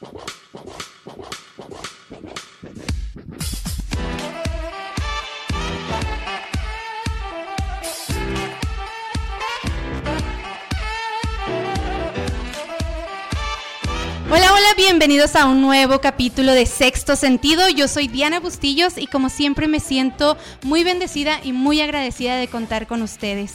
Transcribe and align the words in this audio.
Hola, 0.00 0.12
hola, 14.30 14.74
bienvenidos 14.76 15.34
a 15.34 15.46
un 15.46 15.62
nuevo 15.62 16.00
capítulo 16.00 16.52
de 16.52 16.64
Sexto 16.66 17.16
Sentido. 17.16 17.68
Yo 17.68 17.88
soy 17.88 18.06
Diana 18.06 18.38
Bustillos 18.38 18.98
y 18.98 19.08
como 19.08 19.30
siempre 19.30 19.66
me 19.66 19.80
siento 19.80 20.36
muy 20.62 20.84
bendecida 20.84 21.40
y 21.42 21.52
muy 21.52 21.80
agradecida 21.80 22.36
de 22.36 22.46
contar 22.46 22.86
con 22.86 23.02
ustedes. 23.02 23.54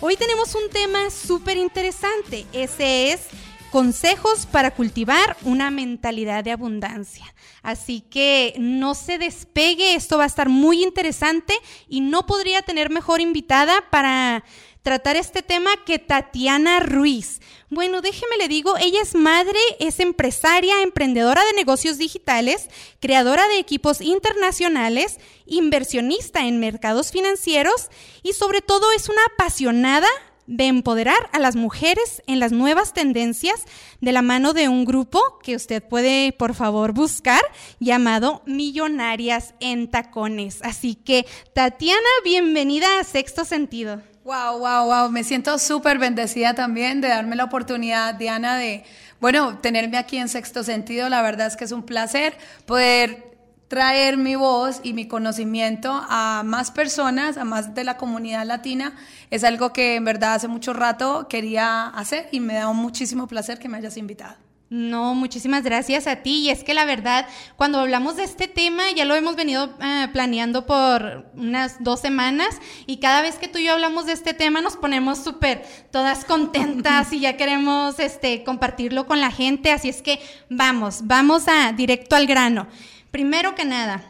Hoy 0.00 0.16
tenemos 0.16 0.54
un 0.54 0.70
tema 0.70 1.10
súper 1.10 1.56
interesante. 1.56 2.46
Ese 2.52 3.12
es 3.12 3.22
consejos 3.70 4.46
para 4.46 4.72
cultivar 4.72 5.36
una 5.42 5.70
mentalidad 5.70 6.44
de 6.44 6.52
abundancia. 6.52 7.34
Así 7.62 8.00
que 8.00 8.54
no 8.58 8.94
se 8.94 9.18
despegue, 9.18 9.94
esto 9.94 10.18
va 10.18 10.24
a 10.24 10.28
estar 10.28 10.48
muy 10.48 10.82
interesante 10.82 11.54
y 11.88 12.00
no 12.00 12.26
podría 12.26 12.62
tener 12.62 12.90
mejor 12.90 13.20
invitada 13.20 13.84
para 13.90 14.44
tratar 14.82 15.16
este 15.16 15.42
tema 15.42 15.70
que 15.84 15.98
Tatiana 15.98 16.80
Ruiz. 16.80 17.40
Bueno, 17.68 18.00
déjeme 18.00 18.36
le 18.38 18.48
digo, 18.48 18.76
ella 18.78 19.02
es 19.02 19.14
madre, 19.14 19.58
es 19.78 20.00
empresaria, 20.00 20.82
emprendedora 20.82 21.44
de 21.44 21.52
negocios 21.52 21.98
digitales, 21.98 22.68
creadora 22.98 23.46
de 23.48 23.58
equipos 23.58 24.00
internacionales, 24.00 25.18
inversionista 25.46 26.46
en 26.46 26.60
mercados 26.60 27.12
financieros 27.12 27.90
y 28.22 28.32
sobre 28.32 28.62
todo 28.62 28.90
es 28.92 29.08
una 29.08 29.20
apasionada 29.34 30.08
de 30.50 30.66
empoderar 30.66 31.30
a 31.32 31.38
las 31.38 31.54
mujeres 31.54 32.22
en 32.26 32.40
las 32.40 32.50
nuevas 32.50 32.92
tendencias 32.92 33.62
de 34.00 34.10
la 34.10 34.20
mano 34.20 34.52
de 34.52 34.68
un 34.68 34.84
grupo 34.84 35.38
que 35.44 35.54
usted 35.54 35.80
puede, 35.80 36.32
por 36.32 36.54
favor, 36.54 36.92
buscar 36.92 37.40
llamado 37.78 38.42
Millonarias 38.46 39.54
en 39.60 39.88
Tacones. 39.88 40.58
Así 40.62 40.96
que, 40.96 41.24
Tatiana, 41.54 42.00
bienvenida 42.24 42.98
a 42.98 43.04
Sexto 43.04 43.44
Sentido. 43.44 44.02
Wow, 44.24 44.58
wow, 44.58 44.86
wow. 44.86 45.10
Me 45.10 45.22
siento 45.22 45.56
súper 45.56 45.98
bendecida 45.98 46.52
también 46.52 47.00
de 47.00 47.08
darme 47.08 47.36
la 47.36 47.44
oportunidad, 47.44 48.16
Diana, 48.16 48.56
de, 48.56 48.82
bueno, 49.20 49.58
tenerme 49.58 49.98
aquí 49.98 50.16
en 50.16 50.28
Sexto 50.28 50.64
Sentido. 50.64 51.08
La 51.08 51.22
verdad 51.22 51.46
es 51.46 51.56
que 51.56 51.64
es 51.64 51.72
un 51.72 51.84
placer 51.84 52.36
poder 52.66 53.29
traer 53.70 54.16
mi 54.16 54.34
voz 54.34 54.80
y 54.82 54.94
mi 54.94 55.06
conocimiento 55.06 55.92
a 56.08 56.42
más 56.44 56.72
personas, 56.72 57.36
a 57.36 57.44
más 57.44 57.72
de 57.72 57.84
la 57.84 57.96
comunidad 57.96 58.44
latina. 58.44 58.96
Es 59.30 59.44
algo 59.44 59.72
que 59.72 59.94
en 59.94 60.04
verdad 60.04 60.34
hace 60.34 60.48
mucho 60.48 60.72
rato 60.72 61.28
quería 61.28 61.86
hacer 61.86 62.28
y 62.32 62.40
me 62.40 62.54
da 62.54 62.72
muchísimo 62.72 63.28
placer 63.28 63.60
que 63.60 63.68
me 63.68 63.78
hayas 63.78 63.96
invitado. 63.96 64.34
No, 64.70 65.14
muchísimas 65.14 65.62
gracias 65.62 66.08
a 66.08 66.16
ti. 66.16 66.40
Y 66.40 66.50
es 66.50 66.64
que 66.64 66.74
la 66.74 66.84
verdad, 66.84 67.28
cuando 67.56 67.78
hablamos 67.78 68.16
de 68.16 68.24
este 68.24 68.48
tema, 68.48 68.90
ya 68.94 69.04
lo 69.04 69.14
hemos 69.14 69.36
venido 69.36 69.70
eh, 69.80 70.08
planeando 70.12 70.66
por 70.66 71.30
unas 71.34 71.82
dos 71.82 72.00
semanas 72.00 72.58
y 72.86 72.96
cada 72.96 73.22
vez 73.22 73.36
que 73.36 73.46
tú 73.46 73.58
y 73.58 73.66
yo 73.66 73.72
hablamos 73.72 74.06
de 74.06 74.12
este 74.12 74.34
tema 74.34 74.60
nos 74.60 74.76
ponemos 74.76 75.22
súper 75.22 75.64
todas 75.92 76.24
contentas 76.24 77.12
y 77.12 77.20
ya 77.20 77.36
queremos 77.36 78.00
este, 78.00 78.42
compartirlo 78.42 79.06
con 79.06 79.20
la 79.20 79.30
gente. 79.30 79.70
Así 79.70 79.88
es 79.88 80.02
que 80.02 80.18
vamos, 80.48 81.02
vamos 81.04 81.46
a 81.46 81.72
directo 81.72 82.16
al 82.16 82.26
grano. 82.26 82.66
Primero 83.10 83.54
que 83.54 83.64
nada, 83.64 84.04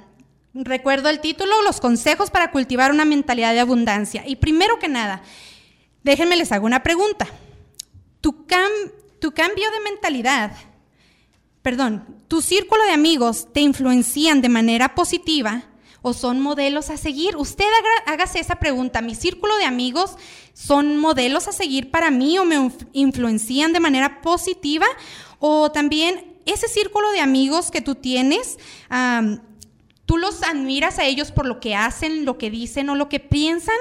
recuerdo 0.52 1.08
el 1.08 1.20
título, 1.20 1.62
los 1.62 1.80
consejos 1.80 2.30
para 2.30 2.50
cultivar 2.50 2.90
una 2.90 3.04
mentalidad 3.04 3.52
de 3.52 3.60
abundancia. 3.60 4.24
Y 4.26 4.36
primero 4.36 4.78
que 4.78 4.88
nada, 4.88 5.22
déjenme 6.02 6.36
les 6.36 6.52
hago 6.52 6.66
una 6.66 6.82
pregunta. 6.82 7.26
Tu 8.20 8.46
tu 9.20 9.32
cambio 9.32 9.70
de 9.70 9.80
mentalidad, 9.90 10.52
perdón, 11.62 12.22
tu 12.28 12.42
círculo 12.42 12.84
de 12.84 12.92
amigos 12.92 13.48
te 13.52 13.60
influencian 13.60 14.40
de 14.40 14.48
manera 14.48 14.94
positiva 14.94 15.64
o 16.02 16.12
son 16.12 16.40
modelos 16.40 16.90
a 16.90 16.96
seguir. 16.96 17.36
Usted 17.36 17.66
hágase 18.06 18.40
esa 18.40 18.56
pregunta, 18.56 19.02
¿mi 19.02 19.14
círculo 19.14 19.56
de 19.56 19.64
amigos 19.64 20.16
son 20.54 20.96
modelos 20.96 21.48
a 21.48 21.52
seguir 21.52 21.90
para 21.90 22.10
mí 22.10 22.38
o 22.38 22.44
me 22.44 22.70
influencian 22.92 23.72
de 23.72 23.80
manera 23.80 24.20
positiva? 24.20 24.86
O 25.38 25.70
también 25.70 26.29
ese 26.46 26.68
círculo 26.68 27.10
de 27.12 27.20
amigos 27.20 27.70
que 27.70 27.80
tú 27.80 27.94
tienes, 27.94 28.58
tú 30.06 30.16
los 30.16 30.42
admiras 30.42 30.98
a 30.98 31.04
ellos 31.04 31.32
por 31.32 31.46
lo 31.46 31.60
que 31.60 31.74
hacen, 31.74 32.24
lo 32.24 32.38
que 32.38 32.50
dicen 32.50 32.88
o 32.90 32.94
lo 32.94 33.08
que 33.08 33.20
piensan. 33.20 33.76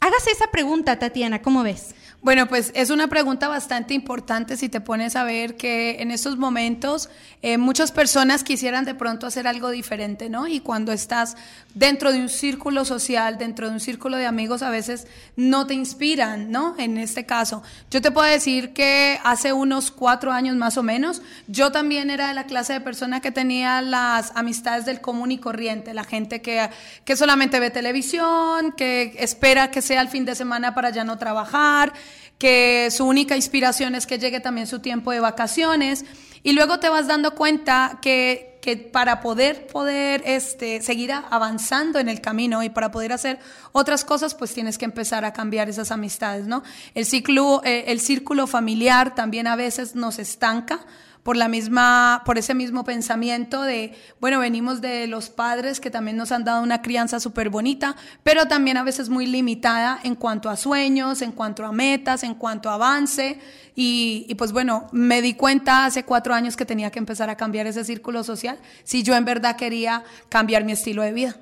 Hágase 0.00 0.30
esa 0.30 0.50
pregunta, 0.50 0.98
Tatiana, 0.98 1.42
¿cómo 1.42 1.62
ves? 1.62 1.94
Bueno, 2.22 2.48
pues 2.48 2.70
es 2.74 2.90
una 2.90 3.08
pregunta 3.08 3.48
bastante 3.48 3.94
importante 3.94 4.58
si 4.58 4.68
te 4.68 4.82
pones 4.82 5.16
a 5.16 5.24
ver 5.24 5.56
que 5.56 6.02
en 6.02 6.10
estos 6.10 6.36
momentos 6.36 7.08
eh, 7.40 7.56
muchas 7.56 7.92
personas 7.92 8.44
quisieran 8.44 8.84
de 8.84 8.94
pronto 8.94 9.26
hacer 9.26 9.48
algo 9.48 9.70
diferente, 9.70 10.28
¿no? 10.28 10.46
Y 10.46 10.60
cuando 10.60 10.92
estás 10.92 11.38
dentro 11.74 12.12
de 12.12 12.20
un 12.20 12.28
círculo 12.28 12.84
social, 12.84 13.38
dentro 13.38 13.68
de 13.68 13.72
un 13.72 13.80
círculo 13.80 14.18
de 14.18 14.26
amigos, 14.26 14.60
a 14.60 14.68
veces 14.68 15.06
no 15.34 15.66
te 15.66 15.72
inspiran, 15.72 16.50
¿no? 16.50 16.74
En 16.76 16.98
este 16.98 17.24
caso, 17.24 17.62
yo 17.90 18.02
te 18.02 18.10
puedo 18.10 18.30
decir 18.30 18.74
que 18.74 19.18
hace 19.24 19.54
unos 19.54 19.90
cuatro 19.90 20.30
años 20.30 20.56
más 20.56 20.76
o 20.76 20.82
menos, 20.82 21.22
yo 21.46 21.72
también 21.72 22.10
era 22.10 22.28
de 22.28 22.34
la 22.34 22.44
clase 22.44 22.74
de 22.74 22.82
persona 22.82 23.22
que 23.22 23.30
tenía 23.30 23.80
las 23.80 24.32
amistades 24.34 24.84
del 24.84 25.00
común 25.00 25.32
y 25.32 25.38
corriente, 25.38 25.94
la 25.94 26.04
gente 26.04 26.42
que, 26.42 26.68
que 27.06 27.16
solamente 27.16 27.60
ve 27.60 27.70
televisión, 27.70 28.72
que 28.72 29.14
espera 29.18 29.70
que 29.70 29.80
sea 29.80 30.02
el 30.02 30.08
fin 30.08 30.26
de 30.26 30.34
semana 30.34 30.74
para 30.74 30.90
ya 30.90 31.02
no 31.02 31.16
trabajar 31.16 31.94
que 32.40 32.88
su 32.90 33.04
única 33.04 33.36
inspiración 33.36 33.94
es 33.94 34.06
que 34.06 34.18
llegue 34.18 34.40
también 34.40 34.66
su 34.66 34.78
tiempo 34.78 35.12
de 35.12 35.20
vacaciones 35.20 36.06
y 36.42 36.54
luego 36.54 36.80
te 36.80 36.88
vas 36.88 37.06
dando 37.06 37.34
cuenta 37.34 37.98
que, 38.00 38.58
que 38.62 38.78
para 38.78 39.20
poder, 39.20 39.66
poder 39.66 40.22
este, 40.24 40.80
seguir 40.80 41.12
avanzando 41.12 41.98
en 41.98 42.08
el 42.08 42.22
camino 42.22 42.62
y 42.62 42.70
para 42.70 42.90
poder 42.90 43.12
hacer 43.12 43.38
otras 43.72 44.06
cosas, 44.06 44.34
pues 44.34 44.54
tienes 44.54 44.78
que 44.78 44.86
empezar 44.86 45.26
a 45.26 45.34
cambiar 45.34 45.68
esas 45.68 45.90
amistades, 45.90 46.46
¿no? 46.46 46.62
El, 46.94 47.04
ciclo, 47.04 47.60
eh, 47.62 47.84
el 47.88 48.00
círculo 48.00 48.46
familiar 48.46 49.14
también 49.14 49.46
a 49.46 49.54
veces 49.54 49.94
nos 49.94 50.18
estanca 50.18 50.80
por 51.22 51.36
la 51.36 51.48
misma, 51.48 52.22
por 52.24 52.38
ese 52.38 52.54
mismo 52.54 52.84
pensamiento 52.84 53.62
de, 53.62 53.94
bueno, 54.20 54.40
venimos 54.40 54.80
de 54.80 55.06
los 55.06 55.28
padres 55.30 55.80
que 55.80 55.90
también 55.90 56.16
nos 56.16 56.32
han 56.32 56.44
dado 56.44 56.62
una 56.62 56.82
crianza 56.82 57.20
súper 57.20 57.50
bonita, 57.50 57.96
pero 58.22 58.46
también 58.46 58.76
a 58.76 58.82
veces 58.82 59.08
muy 59.08 59.26
limitada 59.26 60.00
en 60.02 60.14
cuanto 60.14 60.48
a 60.48 60.56
sueños, 60.56 61.22
en 61.22 61.32
cuanto 61.32 61.64
a 61.64 61.72
metas, 61.72 62.22
en 62.22 62.34
cuanto 62.34 62.70
a 62.70 62.74
avance. 62.74 63.38
Y, 63.74 64.26
y 64.28 64.34
pues 64.34 64.52
bueno, 64.52 64.88
me 64.92 65.22
di 65.22 65.34
cuenta 65.34 65.84
hace 65.84 66.04
cuatro 66.04 66.34
años 66.34 66.56
que 66.56 66.64
tenía 66.64 66.90
que 66.90 66.98
empezar 66.98 67.30
a 67.30 67.36
cambiar 67.36 67.66
ese 67.66 67.84
círculo 67.84 68.24
social 68.24 68.58
si 68.84 69.02
yo 69.02 69.14
en 69.14 69.24
verdad 69.24 69.56
quería 69.56 70.04
cambiar 70.28 70.64
mi 70.64 70.72
estilo 70.72 71.02
de 71.02 71.12
vida. 71.12 71.36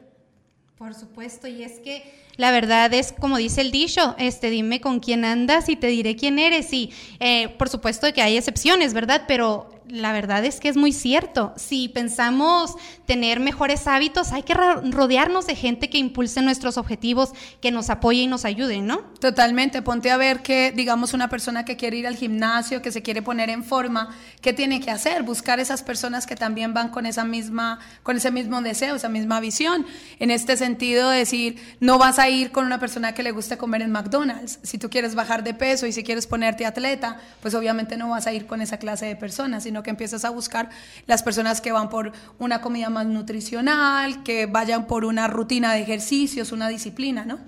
Por 0.77 0.94
supuesto, 0.94 1.49
y 1.49 1.62
es 1.62 1.81
que 1.81 2.28
la 2.38 2.53
verdad 2.53 2.94
es 2.94 3.12
como 3.12 3.37
dice 3.37 3.60
el 3.60 3.72
dicho, 3.72 4.15
este, 4.16 4.49
dime 4.49 4.81
con 4.81 5.00
quién 5.00 5.25
andas 5.25 5.69
y 5.69 5.75
te 5.75 5.88
diré 5.88 6.15
quién 6.15 6.38
eres. 6.38 6.72
Y 6.72 6.91
eh, 7.19 7.49
por 7.49 7.69
supuesto 7.69 8.10
que 8.15 8.22
hay 8.22 8.37
excepciones, 8.37 8.94
¿verdad? 8.94 9.25
Pero 9.26 9.69
la 9.88 10.12
verdad 10.12 10.44
es 10.44 10.60
que 10.60 10.69
es 10.69 10.76
muy 10.76 10.93
cierto. 10.93 11.53
Si 11.56 11.88
pensamos 11.88 12.75
tener 13.06 13.41
mejores 13.41 13.87
hábitos, 13.87 14.32
hay 14.32 14.43
que 14.43 14.54
rodearnos 14.54 15.47
de 15.47 15.54
gente 15.54 15.91
que 15.91 15.99
impulse 15.99 16.43
nuestros 16.43 16.76
objetivos, 16.76 17.32
que 17.60 17.71
nos 17.71 17.91
apoye 17.91 18.22
y 18.22 18.26
nos 18.26 18.44
ayude, 18.44 18.81
¿no? 18.81 18.99
Totalmente. 19.21 19.82
Ponte 19.82 20.10
a 20.10 20.16
ver 20.16 20.43
que, 20.43 20.72
digamos, 20.72 21.15
una 21.15 21.28
persona 21.28 21.65
que 21.65 21.76
quiere 21.76 21.97
ir 21.97 22.06
al 22.06 22.16
gimnasio, 22.16 22.82
que 22.82 22.93
se 22.93 23.03
quiere 23.03 23.22
poner 23.22 23.50
en 23.50 23.65
forma, 23.65 24.15
¿qué 24.41 24.53
tiene 24.53 24.81
que 24.81 24.91
hacer? 24.91 25.22
Buscar 25.22 25.60
esas 25.60 25.82
personas 25.82 26.26
que 26.26 26.37
también 26.37 26.75
van 26.75 26.88
con 26.91 27.06
esa 27.06 27.25
misma, 27.25 27.78
con 28.03 28.16
ese 28.16 28.31
mismo 28.31 28.60
deseo, 28.62 28.97
esa 28.97 29.09
misma 29.09 29.41
visión. 29.41 29.87
En 30.19 30.31
este 30.31 30.56
sentido, 30.56 31.10
decir, 31.10 31.60
no 31.81 31.99
vas 31.99 32.19
a 32.19 32.28
ir 32.28 32.50
con 32.50 32.65
una 32.66 32.78
persona 32.78 33.15
que 33.15 33.22
le 33.22 33.31
guste 33.31 33.56
comer 33.56 33.82
en 33.82 33.91
McDonald's. 33.91 34.59
Si 34.62 34.78
tú 34.78 34.91
quieres 34.91 35.15
bajar 35.15 35.44
de 35.44 35.55
peso 35.55 35.87
y 35.87 35.93
si 35.93 36.03
quieres 36.03 36.26
ponerte 36.26 36.66
atleta, 36.66 37.20
pues 37.41 37.55
obviamente 37.55 37.97
no 37.97 38.10
vas 38.10 38.26
a 38.26 38.32
ir 38.32 38.47
con 38.47 38.60
esa 38.60 38.78
clase 38.78 39.06
de 39.06 39.16
personas, 39.16 39.62
sino 39.62 39.78
que 39.83 39.91
empiezas 39.91 40.25
a 40.25 40.31
buscar 40.31 40.71
las 41.06 41.23
personas 41.23 41.61
que 41.61 41.73
van 41.73 41.88
por 41.88 42.12
una 42.38 42.61
comida 42.61 42.91
más 42.91 43.06
nutricional, 43.06 44.23
que 44.23 44.47
vayan 44.47 44.87
por 44.87 45.05
una 45.05 45.26
rutina 45.29 45.75
de 45.75 45.81
ejercicios, 45.81 46.53
una 46.53 46.69
disciplina, 46.69 47.25
¿no? 47.25 47.38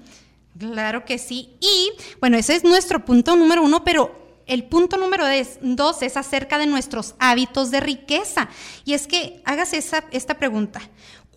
Claro 0.59 1.05
que 1.05 1.19
sí. 1.19 1.57
Y 1.61 1.93
bueno, 2.21 2.37
ese 2.37 2.55
es 2.55 2.65
nuestro 2.65 3.05
punto 3.05 3.37
número 3.37 3.63
uno, 3.63 3.83
pero 3.85 4.21
el 4.47 4.65
punto 4.65 4.97
número 4.97 5.25
dos 5.61 6.03
es 6.03 6.17
acerca 6.17 6.59
de 6.59 6.67
nuestros 6.67 7.15
hábitos 7.19 7.71
de 7.71 7.81
riqueza. 7.81 8.49
Y 8.85 8.95
es 8.95 9.07
que 9.07 9.41
hagas 9.45 9.73
esa, 9.73 10.05
esta 10.11 10.35
pregunta. 10.35 10.81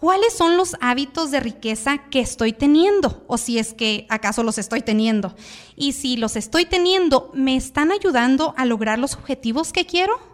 ¿Cuáles 0.03 0.33
son 0.33 0.57
los 0.57 0.75
hábitos 0.81 1.31
de 1.31 1.39
riqueza 1.39 2.09
que 2.09 2.19
estoy 2.19 2.51
teniendo? 2.51 3.23
O 3.27 3.38
si 3.38 3.59
es 3.59 3.73
que 3.73 4.06
acaso 4.09 4.44
los 4.44 4.57
estoy 4.57 4.81
teniendo. 4.81 5.33
Y 5.77 5.94
si 5.94 6.18
los 6.18 6.35
estoy 6.35 6.65
teniendo, 6.65 7.31
¿me 7.33 7.56
están 7.56 7.91
ayudando 7.91 8.53
a 8.57 8.65
lograr 8.65 9.00
los 9.00 9.13
objetivos 9.13 9.71
que 9.71 9.85
quiero? 9.85 10.32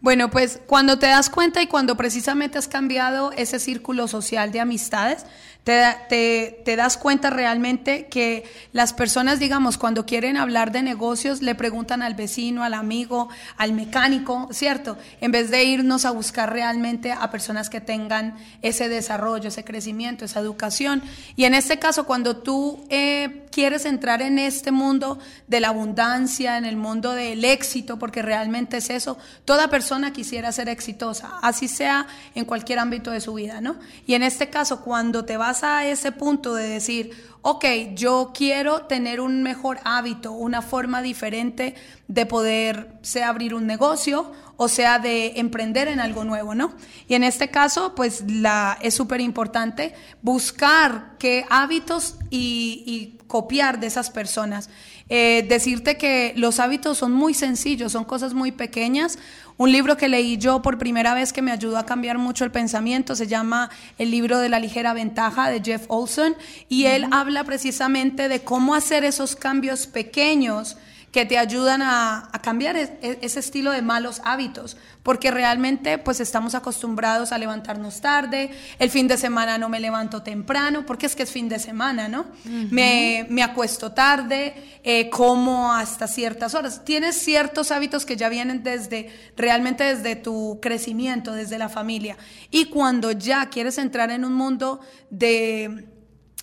Bueno, 0.00 0.30
pues 0.30 0.60
cuando 0.66 0.98
te 0.98 1.06
das 1.06 1.28
cuenta 1.28 1.60
y 1.60 1.66
cuando 1.66 1.96
precisamente 1.96 2.56
has 2.56 2.68
cambiado 2.68 3.32
ese 3.32 3.58
círculo 3.58 4.06
social 4.06 4.52
de 4.52 4.60
amistades, 4.60 5.26
te, 5.64 6.62
te, 6.64 6.76
das 6.76 6.96
cuenta 6.96 7.28
realmente 7.28 8.06
que 8.06 8.44
las 8.72 8.94
personas, 8.94 9.38
digamos, 9.38 9.76
cuando 9.76 10.06
quieren 10.06 10.38
hablar 10.38 10.72
de 10.72 10.82
negocios, 10.82 11.42
le 11.42 11.54
preguntan 11.54 12.00
al 12.00 12.14
vecino, 12.14 12.64
al 12.64 12.72
amigo, 12.72 13.28
al 13.58 13.74
mecánico, 13.74 14.48
¿cierto? 14.50 14.96
En 15.20 15.30
vez 15.30 15.50
de 15.50 15.64
irnos 15.64 16.06
a 16.06 16.10
buscar 16.10 16.50
realmente 16.50 17.12
a 17.12 17.30
personas 17.30 17.68
que 17.68 17.82
tengan 17.82 18.36
ese 18.62 18.88
desarrollo, 18.88 19.48
ese 19.48 19.62
crecimiento, 19.62 20.24
esa 20.24 20.40
educación. 20.40 21.02
Y 21.36 21.44
en 21.44 21.52
este 21.52 21.78
caso, 21.78 22.06
cuando 22.06 22.38
tú 22.38 22.82
eh, 22.88 23.44
quieres 23.50 23.84
entrar 23.84 24.22
en 24.22 24.38
este 24.38 24.70
mundo 24.70 25.18
de 25.48 25.60
la 25.60 25.68
abundancia, 25.68 26.56
en 26.56 26.64
el 26.64 26.76
mundo 26.76 27.12
del 27.12 27.44
éxito, 27.44 27.98
porque 27.98 28.22
realmente 28.22 28.78
es 28.78 28.88
eso, 28.88 29.18
toda 29.44 29.68
persona 29.68 30.14
quisiera 30.14 30.50
ser 30.52 30.70
exitosa, 30.70 31.38
así 31.42 31.68
sea 31.68 32.06
en 32.34 32.46
cualquier 32.46 32.78
ámbito 32.78 33.10
de 33.10 33.20
su 33.20 33.34
vida, 33.34 33.60
¿no? 33.60 33.76
Y 34.06 34.14
en 34.14 34.22
este 34.22 34.48
caso, 34.48 34.80
cuando 34.80 35.26
te 35.26 35.36
vas 35.36 35.47
a 35.62 35.84
ese 35.86 36.12
punto 36.12 36.54
de 36.54 36.68
decir, 36.68 37.10
ok, 37.42 37.64
yo 37.94 38.32
quiero 38.34 38.82
tener 38.82 39.20
un 39.20 39.42
mejor 39.42 39.78
hábito, 39.84 40.32
una 40.32 40.62
forma 40.62 41.02
diferente 41.02 41.74
de 42.06 42.26
poder, 42.26 42.92
sea 43.02 43.28
abrir 43.28 43.54
un 43.54 43.66
negocio 43.66 44.32
o 44.60 44.68
sea 44.68 44.98
de 44.98 45.34
emprender 45.36 45.86
en 45.86 46.00
algo 46.00 46.24
nuevo, 46.24 46.54
¿no? 46.54 46.72
Y 47.06 47.14
en 47.14 47.22
este 47.22 47.48
caso, 47.48 47.94
pues 47.94 48.24
la, 48.28 48.76
es 48.82 48.92
súper 48.92 49.20
importante 49.20 49.94
buscar 50.20 51.12
qué 51.18 51.46
hábitos 51.48 52.16
y, 52.28 52.82
y 52.84 53.17
copiar 53.28 53.78
de 53.78 53.86
esas 53.86 54.10
personas. 54.10 54.68
Eh, 55.08 55.46
decirte 55.48 55.96
que 55.96 56.32
los 56.36 56.58
hábitos 56.58 56.98
son 56.98 57.12
muy 57.12 57.34
sencillos, 57.34 57.92
son 57.92 58.04
cosas 58.04 58.34
muy 58.34 58.50
pequeñas. 58.50 59.18
Un 59.56 59.70
libro 59.70 59.96
que 59.96 60.08
leí 60.08 60.36
yo 60.38 60.62
por 60.62 60.78
primera 60.78 61.14
vez 61.14 61.32
que 61.32 61.42
me 61.42 61.52
ayudó 61.52 61.78
a 61.78 61.86
cambiar 61.86 62.18
mucho 62.18 62.44
el 62.44 62.50
pensamiento 62.50 63.14
se 63.14 63.26
llama 63.26 63.70
El 63.98 64.10
libro 64.10 64.38
de 64.38 64.48
la 64.48 64.60
ligera 64.60 64.92
ventaja 64.92 65.50
de 65.50 65.60
Jeff 65.60 65.84
Olson 65.88 66.36
y 66.68 66.84
él 66.86 67.06
habla 67.10 67.44
precisamente 67.44 68.28
de 68.28 68.40
cómo 68.40 68.74
hacer 68.74 69.04
esos 69.04 69.36
cambios 69.36 69.86
pequeños 69.86 70.76
que 71.12 71.24
te 71.24 71.38
ayudan 71.38 71.80
a, 71.82 72.30
cambiar 72.42 72.76
e, 72.76 73.18
ese 73.22 73.40
estilo 73.40 73.72
de 73.72 73.82
malos 73.82 74.20
hábitos, 74.24 74.76
porque 75.02 75.30
realmente 75.30 75.98
pues 75.98 76.20
estamos 76.20 76.54
acostumbrados 76.54 77.32
a 77.32 77.38
levantarnos 77.38 78.00
tarde, 78.00 78.50
el 78.78 78.90
fin 78.90 79.08
de 79.08 79.16
semana 79.16 79.58
no 79.58 79.68
me 79.68 79.80
levanto 79.80 80.22
temprano, 80.22 80.84
porque 80.84 81.06
es 81.06 81.16
que 81.16 81.22
es 81.22 81.30
fin 81.30 81.48
de 81.48 81.58
semana, 81.58 82.08
¿no? 82.08 82.26
me, 82.44 83.26
me, 83.30 83.42
acuesto 83.42 83.92
tarde, 83.92 84.80
eh, 84.84 85.08
como 85.10 85.72
hasta 85.72 86.06
ciertas 86.06 86.54
horas. 86.54 86.84
Tienes 86.84 87.16
ciertos 87.16 87.70
hábitos 87.70 88.04
que 88.04 88.16
ya 88.16 88.28
vienen 88.28 88.62
desde, 88.62 89.10
realmente 89.36 89.84
desde 89.84 90.16
tu 90.16 90.58
crecimiento, 90.60 91.32
desde 91.32 91.58
la 91.58 91.68
familia. 91.68 92.16
Y 92.50 92.66
cuando 92.66 93.12
ya 93.12 93.48
quieres 93.48 93.78
entrar 93.78 94.10
en 94.10 94.24
un 94.24 94.34
mundo 94.34 94.80
de, 95.10 95.88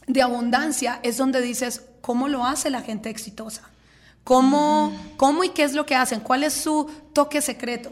de 0.08 0.22
abundancia, 0.22 1.00
es 1.04 1.18
donde 1.18 1.42
dices, 1.42 1.84
¿cómo 2.02 2.28
lo 2.28 2.46
hace 2.46 2.70
la 2.70 2.82
gente 2.82 3.10
exitosa? 3.10 3.70
¿Cómo, 4.26 4.92
¿Cómo 5.18 5.44
y 5.44 5.50
qué 5.50 5.64
es 5.64 5.74
lo 5.74 5.86
que 5.86 5.96
hacen? 5.96 6.20
¿Cuál 6.20 6.44
es 6.44 6.54
su 6.54 6.90
toque 7.14 7.42
secreto? 7.42 7.92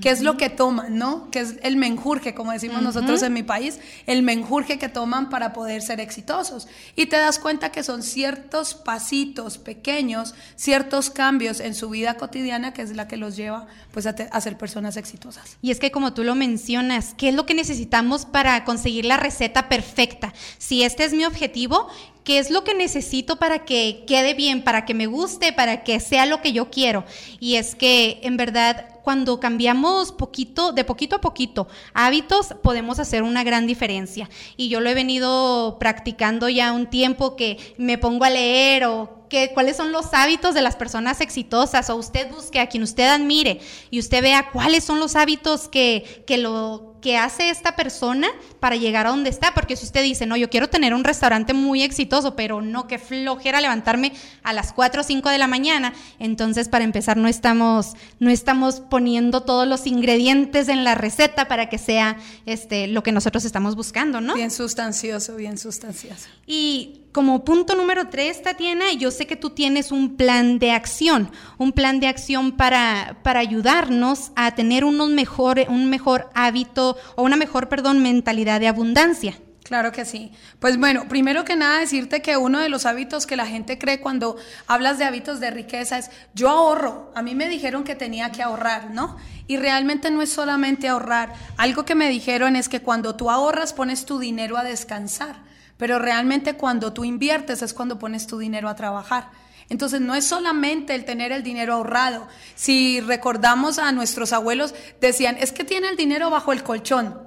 ¿Qué 0.00 0.10
es 0.10 0.20
lo 0.20 0.36
que 0.36 0.50
toman, 0.50 0.98
no? 0.98 1.30
¿Qué 1.32 1.40
es 1.40 1.56
el 1.62 1.76
menjurje, 1.76 2.32
como 2.32 2.52
decimos 2.52 2.80
nosotros 2.80 3.22
en 3.24 3.32
mi 3.32 3.42
país? 3.42 3.80
El 4.06 4.22
menjurje 4.22 4.78
que 4.78 4.88
toman 4.88 5.30
para 5.30 5.52
poder 5.52 5.82
ser 5.82 5.98
exitosos. 5.98 6.68
Y 6.94 7.06
te 7.06 7.16
das 7.16 7.40
cuenta 7.40 7.72
que 7.72 7.82
son 7.82 8.04
ciertos 8.04 8.74
pasitos 8.74 9.58
pequeños, 9.58 10.36
ciertos 10.54 11.10
cambios 11.10 11.58
en 11.58 11.74
su 11.74 11.90
vida 11.90 12.14
cotidiana 12.14 12.72
que 12.72 12.82
es 12.82 12.94
la 12.94 13.08
que 13.08 13.16
los 13.16 13.34
lleva 13.34 13.66
pues 13.90 14.06
a, 14.06 14.10
a, 14.30 14.40
ser 14.40 14.56
personas 14.56 14.96
exitosas. 14.96 15.56
Y 15.60 15.72
es 15.72 15.80
que 15.80 15.90
como 15.90 16.12
tú 16.12 16.22
lo 16.22 16.36
mencionas, 16.36 17.14
¿qué 17.16 17.30
es 17.30 17.34
lo 17.34 17.44
que 17.44 17.54
necesitamos 17.54 18.26
para 18.26 18.64
conseguir 18.64 19.06
la 19.06 19.16
receta 19.16 19.68
perfecta? 19.68 20.32
Si 20.58 20.84
este 20.84 21.02
es 21.02 21.14
mi 21.14 21.24
objetivo, 21.24 21.88
qué 22.24 22.38
es 22.38 22.50
lo 22.50 22.64
que 22.64 22.74
necesito 22.74 23.36
para 23.36 23.64
que 23.64 24.04
quede 24.06 24.34
bien, 24.34 24.62
para 24.62 24.84
que 24.84 24.94
me 24.94 25.06
guste, 25.06 25.52
para 25.52 25.84
que 25.84 26.00
sea 26.00 26.26
lo 26.26 26.42
que 26.42 26.52
yo 26.52 26.70
quiero. 26.70 27.04
Y 27.38 27.56
es 27.56 27.74
que 27.74 28.20
en 28.22 28.36
verdad 28.36 29.00
cuando 29.02 29.40
cambiamos 29.40 30.12
poquito, 30.12 30.72
de 30.72 30.84
poquito 30.84 31.16
a 31.16 31.20
poquito, 31.20 31.68
hábitos, 31.94 32.54
podemos 32.62 32.98
hacer 32.98 33.22
una 33.22 33.44
gran 33.44 33.66
diferencia. 33.66 34.28
Y 34.56 34.68
yo 34.68 34.80
lo 34.80 34.90
he 34.90 34.94
venido 34.94 35.78
practicando 35.78 36.48
ya 36.48 36.72
un 36.72 36.88
tiempo 36.88 37.36
que 37.36 37.74
me 37.78 37.98
pongo 37.98 38.24
a 38.24 38.30
leer 38.30 38.84
o 38.84 39.20
cuáles 39.54 39.76
son 39.76 39.92
los 39.92 40.12
hábitos 40.12 40.54
de 40.54 40.62
las 40.62 40.76
personas 40.76 41.20
exitosas 41.20 41.88
o 41.88 41.96
usted 41.96 42.30
busque 42.30 42.58
a 42.58 42.68
quien 42.68 42.82
usted 42.82 43.08
admire 43.08 43.60
y 43.90 44.00
usted 44.00 44.22
vea 44.22 44.50
cuáles 44.50 44.84
son 44.84 44.98
los 44.98 45.14
hábitos 45.14 45.68
que, 45.68 46.24
que 46.26 46.36
lo 46.36 46.89
que 47.00 47.16
hace 47.16 47.50
esta 47.50 47.76
persona 47.76 48.28
para 48.60 48.76
llegar 48.76 49.06
a 49.06 49.10
donde 49.10 49.30
está, 49.30 49.54
porque 49.54 49.76
si 49.76 49.86
usted 49.86 50.02
dice, 50.02 50.26
no, 50.26 50.36
yo 50.36 50.50
quiero 50.50 50.68
tener 50.68 50.94
un 50.94 51.04
restaurante 51.04 51.54
muy 51.54 51.82
exitoso, 51.82 52.36
pero 52.36 52.60
no, 52.60 52.86
que 52.86 52.98
flojera 52.98 53.60
levantarme 53.60 54.12
a 54.42 54.52
las 54.52 54.72
4 54.72 55.00
o 55.00 55.04
5 55.04 55.28
de 55.30 55.38
la 55.38 55.46
mañana, 55.46 55.92
entonces 56.18 56.68
para 56.68 56.84
empezar 56.84 57.16
no 57.16 57.28
estamos, 57.28 57.94
no 58.18 58.30
estamos 58.30 58.80
poniendo 58.80 59.42
todos 59.42 59.66
los 59.66 59.86
ingredientes 59.86 60.68
en 60.68 60.84
la 60.84 60.94
receta 60.94 61.48
para 61.48 61.68
que 61.68 61.78
sea 61.78 62.18
este, 62.46 62.86
lo 62.86 63.02
que 63.02 63.12
nosotros 63.12 63.44
estamos 63.44 63.76
buscando, 63.76 64.20
¿no? 64.20 64.34
Bien 64.34 64.50
sustancioso, 64.50 65.36
bien 65.36 65.58
sustancioso. 65.58 66.28
Y 66.46 66.99
como 67.12 67.44
punto 67.44 67.74
número 67.74 68.08
tres, 68.08 68.42
Tatiana, 68.42 68.92
yo 68.92 69.10
sé 69.10 69.26
que 69.26 69.36
tú 69.36 69.50
tienes 69.50 69.90
un 69.90 70.16
plan 70.16 70.58
de 70.58 70.70
acción, 70.70 71.30
un 71.58 71.72
plan 71.72 71.98
de 71.98 72.06
acción 72.06 72.52
para, 72.52 73.18
para 73.22 73.40
ayudarnos 73.40 74.30
a 74.36 74.54
tener 74.54 74.84
unos 74.84 75.10
mejor, 75.10 75.60
un 75.68 75.90
mejor 75.90 76.30
hábito 76.34 76.96
o 77.16 77.22
una 77.22 77.36
mejor, 77.36 77.68
perdón, 77.68 78.00
mentalidad 78.02 78.60
de 78.60 78.68
abundancia. 78.68 79.38
Claro 79.64 79.92
que 79.92 80.04
sí. 80.04 80.32
Pues 80.58 80.78
bueno, 80.78 81.06
primero 81.08 81.44
que 81.44 81.54
nada 81.54 81.78
decirte 81.78 82.22
que 82.22 82.36
uno 82.36 82.58
de 82.58 82.68
los 82.68 82.86
hábitos 82.86 83.24
que 83.24 83.36
la 83.36 83.46
gente 83.46 83.78
cree 83.78 84.00
cuando 84.00 84.36
hablas 84.66 84.98
de 84.98 85.04
hábitos 85.04 85.38
de 85.38 85.50
riqueza 85.52 85.98
es 85.98 86.10
yo 86.34 86.48
ahorro. 86.48 87.12
A 87.14 87.22
mí 87.22 87.36
me 87.36 87.48
dijeron 87.48 87.84
que 87.84 87.94
tenía 87.94 88.32
que 88.32 88.42
ahorrar, 88.42 88.90
¿no? 88.90 89.16
Y 89.46 89.58
realmente 89.58 90.10
no 90.10 90.22
es 90.22 90.32
solamente 90.32 90.88
ahorrar. 90.88 91.34
Algo 91.56 91.84
que 91.84 91.94
me 91.94 92.08
dijeron 92.08 92.56
es 92.56 92.68
que 92.68 92.82
cuando 92.82 93.14
tú 93.14 93.30
ahorras 93.30 93.72
pones 93.72 94.06
tu 94.06 94.18
dinero 94.18 94.56
a 94.56 94.64
descansar. 94.64 95.49
Pero 95.80 95.98
realmente 95.98 96.58
cuando 96.58 96.92
tú 96.92 97.04
inviertes 97.04 97.62
es 97.62 97.72
cuando 97.72 97.98
pones 97.98 98.26
tu 98.26 98.36
dinero 98.36 98.68
a 98.68 98.76
trabajar. 98.76 99.30
Entonces 99.70 100.02
no 100.02 100.14
es 100.14 100.26
solamente 100.26 100.94
el 100.94 101.06
tener 101.06 101.32
el 101.32 101.42
dinero 101.42 101.72
ahorrado. 101.72 102.28
Si 102.54 103.00
recordamos 103.00 103.78
a 103.78 103.90
nuestros 103.90 104.34
abuelos, 104.34 104.74
decían, 105.00 105.38
es 105.40 105.52
que 105.52 105.64
tiene 105.64 105.88
el 105.88 105.96
dinero 105.96 106.28
bajo 106.28 106.52
el 106.52 106.62
colchón. 106.62 107.18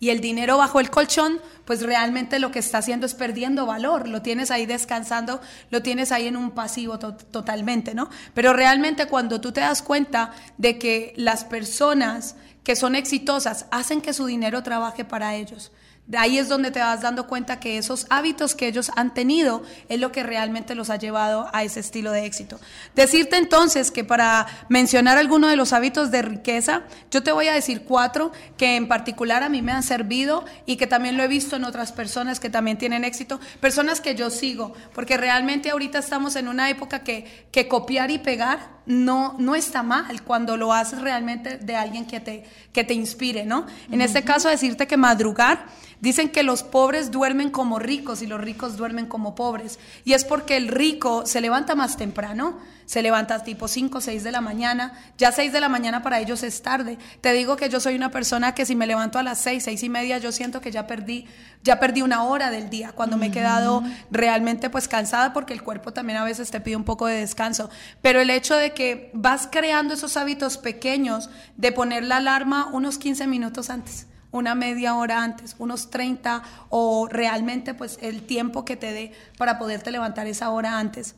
Y 0.00 0.08
el 0.08 0.22
dinero 0.22 0.56
bajo 0.56 0.80
el 0.80 0.88
colchón, 0.88 1.38
pues 1.66 1.82
realmente 1.82 2.38
lo 2.38 2.50
que 2.50 2.60
está 2.60 2.78
haciendo 2.78 3.04
es 3.04 3.12
perdiendo 3.12 3.66
valor. 3.66 4.08
Lo 4.08 4.22
tienes 4.22 4.50
ahí 4.50 4.64
descansando, 4.64 5.42
lo 5.68 5.82
tienes 5.82 6.10
ahí 6.10 6.28
en 6.28 6.38
un 6.38 6.52
pasivo 6.52 6.98
totalmente, 6.98 7.94
¿no? 7.94 8.08
Pero 8.32 8.54
realmente 8.54 9.04
cuando 9.04 9.38
tú 9.38 9.52
te 9.52 9.60
das 9.60 9.82
cuenta 9.82 10.32
de 10.56 10.78
que 10.78 11.12
las 11.18 11.44
personas 11.44 12.36
que 12.64 12.74
son 12.74 12.94
exitosas 12.94 13.66
hacen 13.70 14.00
que 14.00 14.14
su 14.14 14.24
dinero 14.24 14.62
trabaje 14.62 15.04
para 15.04 15.34
ellos, 15.34 15.72
ahí 16.16 16.38
es 16.38 16.48
donde 16.48 16.70
te 16.70 16.80
vas 16.80 17.02
dando 17.02 17.26
cuenta 17.26 17.60
que 17.60 17.76
esos 17.76 18.06
hábitos 18.08 18.54
que 18.54 18.66
ellos 18.66 18.90
han 18.96 19.12
tenido 19.12 19.62
es 19.88 20.00
lo 20.00 20.12
que 20.12 20.22
realmente 20.22 20.74
los 20.74 20.90
ha 20.90 20.96
llevado 20.96 21.48
a 21.52 21.64
ese 21.64 21.80
estilo 21.80 22.12
de 22.12 22.24
éxito. 22.24 22.58
Decirte 22.94 23.36
entonces 23.36 23.90
que 23.90 24.04
para 24.04 24.46
mencionar 24.68 25.18
alguno 25.18 25.48
de 25.48 25.56
los 25.56 25.72
hábitos 25.72 26.10
de 26.10 26.22
riqueza, 26.22 26.82
yo 27.10 27.22
te 27.22 27.32
voy 27.32 27.48
a 27.48 27.52
decir 27.52 27.82
cuatro 27.82 28.32
que 28.56 28.76
en 28.76 28.88
particular 28.88 29.42
a 29.42 29.48
mí 29.48 29.60
me 29.60 29.72
han 29.72 29.82
servido 29.82 30.44
y 30.64 30.76
que 30.76 30.86
también 30.86 31.16
lo 31.16 31.22
he 31.22 31.28
visto 31.28 31.56
en 31.56 31.64
otras 31.64 31.92
personas 31.92 32.40
que 32.40 32.50
también 32.50 32.78
tienen 32.78 33.04
éxito, 33.04 33.40
personas 33.60 34.00
que 34.00 34.14
yo 34.14 34.30
sigo, 34.30 34.72
porque 34.94 35.16
realmente 35.16 35.70
ahorita 35.70 35.98
estamos 35.98 36.36
en 36.36 36.48
una 36.48 36.70
época 36.70 37.00
que, 37.00 37.46
que 37.52 37.68
copiar 37.68 38.10
y 38.10 38.18
pegar 38.18 38.77
no, 38.88 39.36
no 39.38 39.54
está 39.54 39.84
mal 39.84 40.22
cuando 40.22 40.56
lo 40.56 40.72
haces 40.72 41.00
realmente 41.00 41.58
de 41.58 41.76
alguien 41.76 42.06
que 42.06 42.18
te, 42.18 42.44
que 42.72 42.82
te 42.82 42.94
inspire, 42.94 43.44
¿no? 43.46 43.66
En 43.92 44.00
este 44.00 44.24
caso, 44.24 44.48
decirte 44.48 44.88
que 44.88 44.96
madrugar 44.96 45.66
Dicen 46.00 46.28
que 46.28 46.44
los 46.44 46.62
pobres 46.62 47.10
duermen 47.10 47.50
como 47.50 47.80
ricos 47.80 48.22
y 48.22 48.28
los 48.28 48.40
ricos 48.40 48.76
duermen 48.76 49.06
como 49.06 49.34
pobres. 49.34 49.80
Y 50.04 50.12
es 50.12 50.24
porque 50.24 50.56
el 50.56 50.68
rico 50.68 51.26
se 51.26 51.40
levanta 51.40 51.74
más 51.74 51.96
temprano, 51.96 52.58
se 52.88 53.02
levanta 53.02 53.44
tipo 53.44 53.68
5 53.68 53.98
o 53.98 54.00
6 54.00 54.24
de 54.24 54.32
la 54.32 54.40
mañana. 54.40 54.94
Ya 55.18 55.30
6 55.30 55.52
de 55.52 55.60
la 55.60 55.68
mañana 55.68 56.02
para 56.02 56.20
ellos 56.20 56.42
es 56.42 56.62
tarde. 56.62 56.96
Te 57.20 57.34
digo 57.34 57.54
que 57.56 57.68
yo 57.68 57.80
soy 57.80 57.94
una 57.94 58.10
persona 58.10 58.54
que 58.54 58.64
si 58.64 58.74
me 58.74 58.86
levanto 58.86 59.18
a 59.18 59.22
las 59.22 59.38
6, 59.42 59.62
6 59.62 59.82
y 59.82 59.88
media, 59.90 60.16
yo 60.16 60.32
siento 60.32 60.62
que 60.62 60.70
ya 60.70 60.86
perdí, 60.86 61.26
ya 61.62 61.80
perdí 61.80 62.00
una 62.00 62.24
hora 62.24 62.50
del 62.50 62.70
día 62.70 62.92
cuando 62.92 63.18
me 63.18 63.26
he 63.26 63.30
quedado 63.30 63.82
realmente 64.10 64.70
pues 64.70 64.88
cansada 64.88 65.34
porque 65.34 65.52
el 65.52 65.62
cuerpo 65.62 65.92
también 65.92 66.18
a 66.18 66.24
veces 66.24 66.50
te 66.50 66.62
pide 66.62 66.76
un 66.76 66.84
poco 66.84 67.06
de 67.06 67.20
descanso. 67.20 67.68
Pero 68.00 68.22
el 68.22 68.30
hecho 68.30 68.56
de 68.56 68.72
que 68.72 69.10
vas 69.12 69.50
creando 69.52 69.92
esos 69.92 70.16
hábitos 70.16 70.56
pequeños 70.56 71.28
de 71.58 71.72
poner 71.72 72.04
la 72.04 72.16
alarma 72.16 72.70
unos 72.72 72.96
15 72.96 73.26
minutos 73.26 73.68
antes 73.68 74.06
una 74.30 74.54
media 74.54 74.94
hora 74.94 75.22
antes, 75.22 75.56
unos 75.58 75.88
30 75.88 76.42
o 76.68 77.08
realmente 77.10 77.72
pues 77.72 77.98
el 78.02 78.22
tiempo 78.22 78.66
que 78.66 78.76
te 78.76 78.92
dé 78.92 79.12
para 79.38 79.58
poderte 79.58 79.90
levantar 79.90 80.26
esa 80.26 80.50
hora 80.50 80.78
antes 80.78 81.14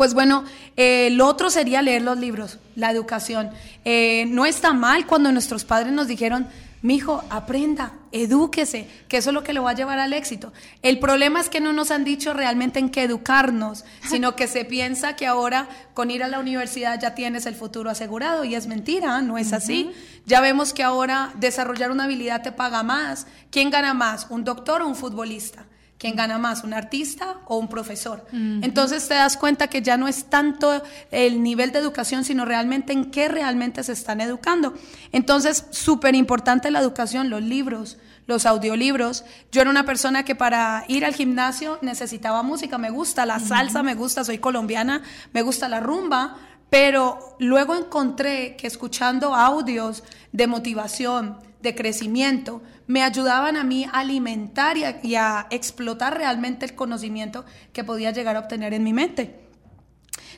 Pues 0.00 0.14
bueno, 0.14 0.44
eh, 0.78 1.10
lo 1.12 1.26
otro 1.26 1.50
sería 1.50 1.82
leer 1.82 2.00
los 2.00 2.16
libros, 2.16 2.58
la 2.74 2.90
educación. 2.90 3.50
Eh, 3.84 4.24
no 4.28 4.46
está 4.46 4.72
mal 4.72 5.06
cuando 5.06 5.30
nuestros 5.30 5.66
padres 5.66 5.92
nos 5.92 6.08
dijeron, 6.08 6.46
mi 6.80 6.94
hijo, 6.94 7.22
aprenda, 7.28 7.92
edúquese, 8.10 8.88
que 9.08 9.18
eso 9.18 9.28
es 9.28 9.34
lo 9.34 9.44
que 9.44 9.52
lo 9.52 9.64
va 9.64 9.72
a 9.72 9.74
llevar 9.74 9.98
al 9.98 10.14
éxito. 10.14 10.54
El 10.80 11.00
problema 11.00 11.38
es 11.38 11.50
que 11.50 11.60
no 11.60 11.74
nos 11.74 11.90
han 11.90 12.04
dicho 12.04 12.32
realmente 12.32 12.78
en 12.78 12.88
qué 12.88 13.02
educarnos, 13.02 13.84
sino 14.08 14.36
que 14.36 14.46
se 14.48 14.64
piensa 14.64 15.16
que 15.16 15.26
ahora 15.26 15.68
con 15.92 16.10
ir 16.10 16.22
a 16.24 16.28
la 16.28 16.40
universidad 16.40 16.98
ya 16.98 17.14
tienes 17.14 17.44
el 17.44 17.54
futuro 17.54 17.90
asegurado 17.90 18.44
y 18.44 18.54
es 18.54 18.68
mentira, 18.68 19.20
no 19.20 19.36
es 19.36 19.52
así. 19.52 19.90
Ya 20.24 20.40
vemos 20.40 20.72
que 20.72 20.82
ahora 20.82 21.34
desarrollar 21.36 21.90
una 21.90 22.04
habilidad 22.04 22.40
te 22.40 22.52
paga 22.52 22.82
más. 22.82 23.26
¿Quién 23.50 23.68
gana 23.68 23.92
más, 23.92 24.28
un 24.30 24.44
doctor 24.44 24.80
o 24.80 24.88
un 24.88 24.96
futbolista? 24.96 25.66
¿Quién 26.00 26.16
gana 26.16 26.38
más, 26.38 26.64
un 26.64 26.72
artista 26.72 27.36
o 27.44 27.58
un 27.58 27.68
profesor? 27.68 28.24
Entonces 28.32 29.06
te 29.06 29.12
das 29.12 29.36
cuenta 29.36 29.68
que 29.68 29.82
ya 29.82 29.98
no 29.98 30.08
es 30.08 30.24
tanto 30.24 30.82
el 31.10 31.42
nivel 31.42 31.72
de 31.72 31.78
educación, 31.78 32.24
sino 32.24 32.46
realmente 32.46 32.94
en 32.94 33.10
qué 33.10 33.28
realmente 33.28 33.84
se 33.84 33.92
están 33.92 34.22
educando. 34.22 34.72
Entonces, 35.12 35.66
súper 35.72 36.14
importante 36.14 36.70
la 36.70 36.78
educación, 36.78 37.28
los 37.28 37.42
libros, 37.42 37.98
los 38.26 38.46
audiolibros. 38.46 39.26
Yo 39.52 39.60
era 39.60 39.68
una 39.68 39.84
persona 39.84 40.24
que 40.24 40.34
para 40.34 40.86
ir 40.88 41.04
al 41.04 41.14
gimnasio 41.14 41.78
necesitaba 41.82 42.42
música, 42.42 42.78
me 42.78 42.88
gusta 42.88 43.26
la 43.26 43.38
salsa, 43.38 43.82
me 43.82 43.94
gusta, 43.94 44.24
soy 44.24 44.38
colombiana, 44.38 45.02
me 45.34 45.42
gusta 45.42 45.68
la 45.68 45.80
rumba, 45.80 46.38
pero 46.70 47.36
luego 47.38 47.74
encontré 47.74 48.56
que 48.56 48.66
escuchando 48.66 49.34
audios 49.34 50.02
de 50.32 50.46
motivación, 50.46 51.49
de 51.62 51.74
crecimiento, 51.74 52.62
me 52.86 53.02
ayudaban 53.02 53.56
a 53.56 53.64
mí 53.64 53.84
a 53.84 54.00
alimentar 54.00 54.76
y 54.76 55.14
a, 55.14 55.46
explotar 55.50 56.16
realmente 56.16 56.66
el 56.66 56.74
conocimiento 56.74 57.44
que 57.72 57.84
podía 57.84 58.10
llegar 58.10 58.36
a 58.36 58.40
obtener 58.40 58.74
en 58.74 58.84
mi 58.84 58.92
mente. 58.92 59.40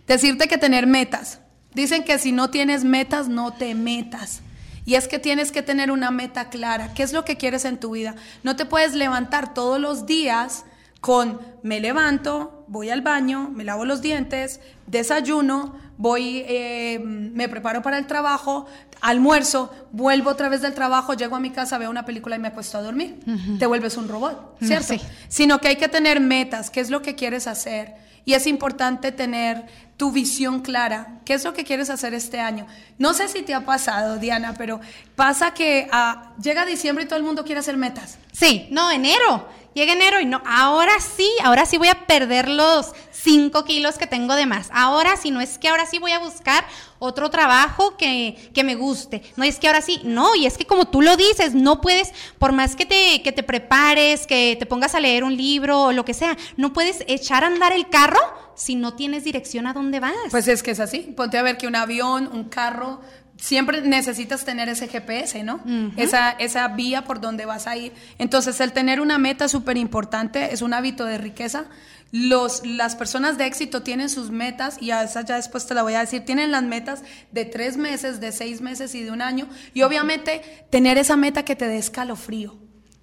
Decirte 0.07 0.49
que 0.49 0.59
tener 0.59 0.87
metas. 0.87 1.41
Dicen 1.75 2.05
que 2.05 2.19
si 2.19 2.33
no 2.33 2.51
tienes 2.51 2.85
metas, 2.85 3.29
no 3.29 3.53
te 3.53 3.75
metas. 3.75 4.43
Y 4.85 4.97
es 4.97 5.07
que 5.07 5.19
tienes 5.19 5.53
que 5.53 5.63
tener 5.63 5.91
una 5.91 6.11
meta 6.11 6.51
clara. 6.51 6.93
¿Qué 6.93 7.05
es 7.05 7.13
lo 7.13 7.25
que 7.25 7.37
quieres 7.37 7.65
en 7.65 7.79
tu 7.79 7.93
vida? 7.93 8.17
No 8.43 8.57
te 8.57 8.67
puedes 8.67 8.95
levantar 8.95 9.55
todos 9.55 9.81
los 9.81 10.07
días 10.07 10.65
con 11.01 11.41
me 11.65 11.81
levanto, 11.81 12.65
voy 12.69 12.91
al 12.91 13.03
baño, 13.03 13.51
me 13.53 13.65
lavo 13.65 13.85
los 13.85 14.03
dientes, 14.03 14.61
desayuno, 14.87 15.77
voy, 16.03 16.45
eh, 16.49 16.99
me 16.99 17.49
preparo 17.49 17.81
para 17.81 17.97
el 17.97 18.09
trabajo, 18.09 18.67
almuerzo, 19.01 19.73
vuelvo 19.93 20.31
otra 20.31 20.49
vez 20.49 20.61
del 20.61 20.75
trabajo, 20.75 21.15
llego 21.15 21.37
a 21.37 21.41
mi 21.41 21.51
casa, 21.51 21.79
veo 21.79 21.91
una 21.91 22.05
película 22.05 22.35
y 22.35 22.41
me 22.41 22.49
acuesto 22.49 22.77
a 22.77 22.83
dormir. 22.83 23.21
Te 23.61 23.67
vuelves 23.67 23.97
un 23.97 24.09
robot, 24.09 24.59
¿cierto? 24.61 24.95
Sino 25.29 25.61
que 25.61 25.69
hay 25.69 25.77
que 25.77 25.87
tener 25.87 26.19
metas, 26.19 26.71
qué 26.71 26.81
es 26.81 26.91
lo 26.91 27.03
que 27.03 27.15
quieres 27.15 27.47
hacer. 27.47 27.95
Y 28.25 28.35
es 28.35 28.49
importante 28.49 29.13
tener 29.13 29.65
tu 29.97 30.11
visión 30.13 30.61
clara. 30.61 31.21
¿Qué 31.25 31.35
es 31.35 31.45
lo 31.45 31.55
que 31.55 31.65
quieres 31.65 31.91
hacer 31.91 32.15
este 32.15 32.41
año? 32.41 32.67
No 32.99 33.15
sé 33.15 33.29
si 33.29 33.43
te 33.43 33.55
ha 33.55 33.65
pasado, 33.65 34.19
Diana, 34.19 34.55
pero 34.57 34.81
pasa 35.17 35.55
que 35.55 35.89
ah, 35.93 36.33
llega 36.41 36.65
diciembre 36.65 37.05
y 37.05 37.09
todo 37.09 37.19
el 37.19 37.25
mundo 37.25 37.45
quiere 37.45 37.61
hacer 37.61 37.77
metas. 37.77 38.19
Sí, 38.33 38.69
no, 38.71 38.91
enero 38.91 39.49
llega 39.75 39.93
enero 39.93 40.21
y 40.21 40.27
no, 40.27 40.43
ahora 40.47 40.93
sí, 41.01 41.29
ahora 41.43 41.67
sí 41.67 41.79
voy 41.79 41.89
a 41.89 42.07
perder 42.07 42.49
los 42.49 42.93
5 43.11 43.65
kilos 43.65 43.99
que 43.99 44.07
tengo 44.07 44.35
de 44.35 44.47
más. 44.47 44.69
Ahora 44.73 45.17
sí, 45.17 45.31
no 45.31 45.41
es 45.41 45.59
que 45.59 45.69
ahora 45.69 45.87
sí 45.87 45.99
voy 45.99 46.13
a 46.13 46.19
buscar 46.19 46.65
otro 46.99 47.31
trabajo 47.31 47.97
que, 47.97 48.51
que, 48.55 48.65
me 48.65 48.75
guste. 48.75 49.23
No 49.37 49.45
es 49.45 49.59
que 49.59 49.67
ahora 49.67 49.81
sí, 49.81 50.01
no, 50.05 50.35
y 50.35 50.47
es 50.47 50.57
que 50.57 50.67
como 50.67 50.87
tú 50.89 51.03
lo 51.03 51.17
dices, 51.17 51.55
no 51.55 51.81
puedes, 51.81 52.13
por 52.39 52.53
más 52.53 52.77
que 52.77 52.87
te, 52.87 53.23
que 53.23 53.33
te 53.33 53.43
prepares, 53.43 54.27
que 54.27 54.57
te 54.59 54.67
pongas 54.67 54.95
a 54.95 55.01
leer 55.01 55.25
un 55.25 55.37
libro 55.37 55.85
o 55.85 55.93
lo 55.93 56.05
que 56.05 56.15
sea, 56.15 56.37
no 56.57 56.73
puedes 56.73 57.05
echar 57.07 57.45
a 57.45 57.49
andar 57.49 57.73
el 57.73 57.89
carro 57.89 58.21
si 58.55 58.77
no 58.77 58.95
tienes 58.95 59.25
dirección 59.25 59.67
a 59.67 59.73
dónde 59.73 60.01
vas. 60.01 60.15
Pues 60.31 60.49
es 60.49 60.63
que 60.63 60.73
es 60.73 60.81
así. 60.81 61.13
Ponte 61.17 61.39
a 61.39 61.43
ver 61.43 61.59
que 61.59 61.67
un 61.67 61.77
avión, 61.77 62.29
un 62.33 62.45
carro, 62.45 63.01
siempre 63.43 63.83
necesitas 63.83 64.45
tener 64.45 64.69
ese 64.69 64.87
GPS, 64.87 65.43
¿no? 65.43 65.61
esa, 65.97 66.31
esa 66.31 66.69
vía 66.69 67.03
por 67.03 67.21
donde 67.21 67.45
vas 67.45 67.67
a 67.67 67.77
ir. 67.77 67.93
Entonces, 68.19 68.61
el 68.61 68.73
tener 68.73 69.01
una 69.01 69.19
meta 69.19 69.49
súper 69.49 69.77
importante 69.77 70.55
es 70.55 70.63
un 70.63 70.73
hábito 70.73 71.05
de 71.05 71.19
riqueza. 71.19 71.65
Los, 72.13 72.65
las 72.65 72.95
personas 72.95 73.39
de 73.39 73.47
éxito 73.47 73.83
tienen 73.83 74.11
sus 74.11 74.31
metas, 74.31 74.77
y 74.81 74.93
a 74.93 75.03
esa 75.03 75.23
ya 75.23 75.37
después 75.37 75.67
te 75.67 75.75
la 75.75 75.83
voy 75.83 75.95
a 75.95 76.01
decir, 76.01 76.25
tienen 76.25 76.53
las 76.53 76.63
metas 76.63 77.03
de 77.33 77.45
tres 77.45 77.77
meses, 77.77 78.21
de 78.21 78.31
seis 78.31 78.61
meses 78.61 78.95
y 78.95 79.03
de 79.03 79.11
un 79.11 79.21
año. 79.21 79.49
Y 79.75 79.83
obviamente, 79.83 80.67
tener 80.71 80.97
esa 80.97 81.17
meta 81.17 81.45
que 81.45 81.57
te 81.57 81.67
dé 81.67 81.79
escalofrío. 81.79 82.57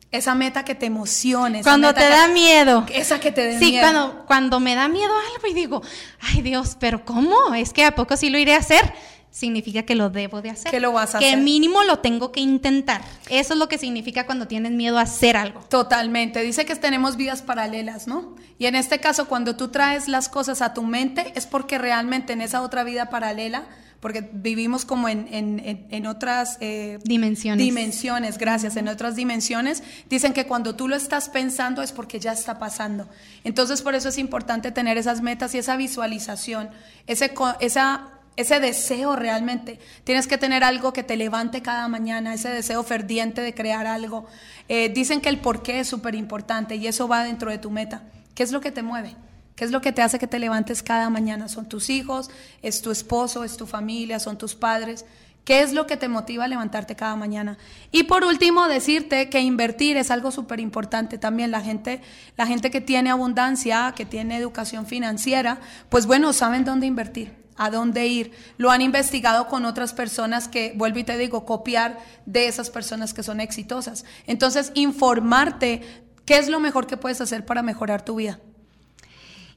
Esa 0.10 0.36
meta 0.36 0.64
que 0.64 0.74
te 0.74 0.86
emocione. 0.86 1.64
Cuando 1.64 1.94
te 1.94 2.08
da 2.08 2.30
miedo. 2.30 2.86
Esa 2.94 3.20
que 3.20 3.34
te 3.34 3.42
dé 3.42 3.58
miedo. 3.58 3.66
Sí, 3.66 3.78
cuando, 3.80 4.26
cuando 4.26 4.60
me 4.62 4.74
da 4.74 4.88
miedo 4.88 5.12
algo 5.36 5.48
y 5.48 5.54
digo, 5.54 5.82
ay 6.22 6.42
Dios, 6.42 6.78
pero 6.80 7.04
¿cómo? 7.04 7.54
Es 7.54 7.74
que 7.74 7.84
a 7.84 7.94
poco 7.94 8.16
sí 8.16 8.30
lo 8.30 8.38
iré 8.38 8.56
a 8.56 8.60
hacer 8.60 8.94
significa 9.32 9.84
que 9.84 9.96
lo 9.96 10.10
debo 10.10 10.42
de 10.42 10.50
hacer. 10.50 10.72
Que 10.72 10.80
lo 10.80 10.92
vas 10.92 11.16
a 11.16 11.20
hacer. 11.20 11.36
Que 11.36 11.38
mínimo 11.38 11.84
lo 11.84 12.00
tengo 12.00 12.32
que 12.32 12.40
intentar. 12.40 13.02
Eso 13.30 13.54
es 13.54 13.60
lo 13.60 13.70
que 13.70 13.78
significa 13.78 14.26
cuando 14.26 14.48
tienes 14.48 14.72
miedo 14.72 14.98
a 14.98 15.04
hacer 15.04 15.38
algo. 15.38 15.62
Totalmente. 15.70 16.42
Dice 16.42 16.66
que 16.66 16.76
tenemos 16.76 17.16
vidas 17.16 17.42
paralelas, 17.42 18.08
¿no? 18.08 18.36
Y 18.58 18.66
en 18.66 18.76
este 18.76 19.00
caso, 19.00 19.28
cuando 19.28 19.56
tú 19.56 19.70
traes 19.70 20.08
las 20.08 20.30
cosas 20.30 20.62
a 20.62 20.74
tu 20.74 20.84
mente, 20.84 21.32
es 21.36 21.46
porque 21.46 21.78
realmente 21.78 22.34
en 22.34 22.42
esa 22.42 22.62
otra 22.62 22.84
vida 22.84 23.10
paralela, 23.10 23.66
porque 24.00 24.30
vivimos 24.32 24.86
como 24.86 25.10
en, 25.10 25.28
en, 25.32 25.88
en, 25.90 26.08
otras 26.08 26.58
eh, 26.62 27.00
dimensiones. 27.04 27.64
Dimensiones, 27.64 28.38
gracias, 28.38 28.78
en 28.78 28.88
otras 28.88 29.16
dimensiones, 29.16 29.84
dicen 30.10 30.34
que 30.34 30.48
cuando 30.48 30.76
tú 30.76 30.88
lo 30.88 30.96
estás 30.96 31.30
pensando 31.30 31.82
es 31.82 31.92
porque 31.92 32.20
ya 32.20 32.32
está 32.32 32.60
pasando. 32.60 33.10
Entonces, 33.44 33.82
por 33.82 33.96
eso 33.96 34.10
es 34.10 34.18
importante 34.18 34.72
tener 34.72 34.98
esas 34.98 35.22
metas 35.22 35.54
y 35.54 35.58
esa 35.58 35.76
visualización, 35.76 36.70
ese, 37.08 37.34
esa 37.60 38.19
ese 38.40 38.62
deseo 38.62 39.18
realmente. 39.18 39.80
Tienes 40.06 40.26
que 40.26 40.38
tener 40.38 40.64
algo 40.64 40.94
que 40.94 41.04
te 41.04 41.18
levante 41.18 41.62
cada 41.62 41.90
mañana, 41.90 42.34
ese 42.34 42.48
deseo 42.48 42.84
ferviente 42.84 43.42
de 43.42 43.54
crear 43.54 43.86
algo. 43.86 44.28
Eh, 44.70 44.88
dicen 44.88 45.20
que 45.20 45.28
el 45.28 45.40
porqué 45.40 45.82
es 45.82 45.90
súper 45.90 46.16
importante 46.16 46.78
y 46.78 46.88
eso 46.88 47.10
va 47.10 47.26
dentro 47.26 47.52
de 47.52 47.58
tu 47.58 47.70
meta. 47.70 48.04
¿Qué 48.36 48.44
es 48.44 48.54
lo 48.54 48.62
que 48.62 48.72
te 48.72 48.82
mueve? 48.82 49.18
¿Qué 49.58 49.66
es 49.66 49.72
lo 49.72 49.82
que 49.82 49.92
te 49.92 50.02
hace 50.02 50.20
que 50.20 50.28
te 50.28 50.40
levantes 50.40 50.82
cada 50.82 51.10
mañana? 51.10 51.50
¿Son 51.50 51.68
tus 51.68 51.90
hijos? 51.90 52.32
¿Es 52.62 52.82
tu 52.82 52.92
esposo? 52.92 53.44
¿Es 53.44 53.58
tu 53.58 53.68
familia? 53.68 54.20
¿Son 54.20 54.38
tus 54.38 54.56
padres? 54.56 55.04
¿Qué 55.44 55.62
es 55.62 55.74
lo 55.74 55.86
que 55.86 55.98
te 55.98 56.08
motiva 56.08 56.46
a 56.46 56.48
levantarte 56.48 56.96
cada 56.96 57.18
mañana? 57.18 57.58
Y 57.92 58.04
por 58.04 58.24
último, 58.24 58.70
decirte 58.70 59.28
que 59.28 59.42
invertir 59.42 59.98
es 59.98 60.12
algo 60.12 60.32
súper 60.32 60.62
importante 60.62 61.18
también. 61.18 61.52
La 61.52 61.60
gente, 61.60 62.02
la 62.38 62.48
gente 62.48 62.72
que 62.72 62.80
tiene 62.80 63.10
abundancia, 63.10 63.94
que 63.98 64.06
tiene 64.06 64.38
educación 64.38 64.86
financiera, 64.86 65.60
pues 65.90 66.06
bueno, 66.06 66.32
saben 66.32 66.64
dónde 66.64 66.88
invertir 66.88 67.49
a 67.60 67.70
dónde 67.70 68.08
ir. 68.08 68.32
Lo 68.58 68.72
han 68.72 68.82
investigado 68.82 69.48
con 69.48 69.66
otras 69.66 69.94
personas 69.94 70.48
que, 70.48 70.74
vuelvo 70.76 70.98
y 71.00 71.04
te 71.04 71.18
digo, 71.18 71.46
copiar 71.46 72.00
de 72.26 72.48
esas 72.48 72.72
personas 72.72 73.14
que 73.14 73.22
son 73.22 73.40
exitosas. 73.42 74.06
Entonces, 74.26 74.72
informarte 74.74 75.84
qué 76.26 76.38
es 76.38 76.48
lo 76.48 76.60
mejor 76.60 76.88
que 76.88 76.98
puedes 76.98 77.22
hacer 77.22 77.46
para 77.46 77.62
mejorar 77.62 78.04
tu 78.04 78.16
vida. 78.16 78.40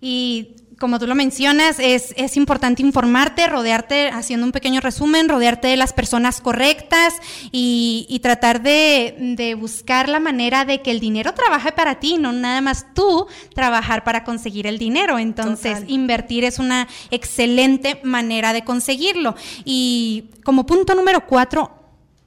Y 0.01 0.57
como 0.79 0.99
tú 0.99 1.07
lo 1.07 1.15
mencionas, 1.15 1.79
es, 1.79 2.15
es, 2.17 2.37
importante 2.37 2.83
informarte, 2.83 3.47
rodearte, 3.47 4.09
haciendo 4.09 4.47
un 4.47 4.53
pequeño 4.53 4.81
resumen, 4.81 5.29
rodearte 5.29 5.69
de 5.69 5.77
las 5.77 5.93
personas 5.93 6.41
correctas 6.41 7.15
y, 7.51 8.07
y 8.09 8.21
tratar 8.21 8.63
de, 8.63 9.35
de, 9.37 9.55
buscar 9.55 10.09
la 10.09 10.21
manera 10.21 10.65
de 10.65 10.83
que 10.83 10.91
el 10.91 11.01
dinero 11.01 11.35
trabaje 11.35 11.73
para 11.73 12.01
ti, 12.01 12.17
no 12.19 12.33
nada 12.33 12.61
más 12.61 12.87
tú 12.95 13.27
trabajar 13.55 14.05
para 14.05 14.25
conseguir 14.25 14.67
el 14.67 14.79
dinero. 14.79 15.19
Entonces, 15.19 15.85
invertir 15.87 16.45
es 16.45 16.59
una 16.59 16.89
excelente 17.11 18.01
manera 18.03 18.53
de 18.53 18.65
conseguirlo. 18.65 19.35
Y 19.65 20.31
como 20.45 20.67
punto 20.67 20.95
número 20.95 21.27
cuatro, 21.27 21.82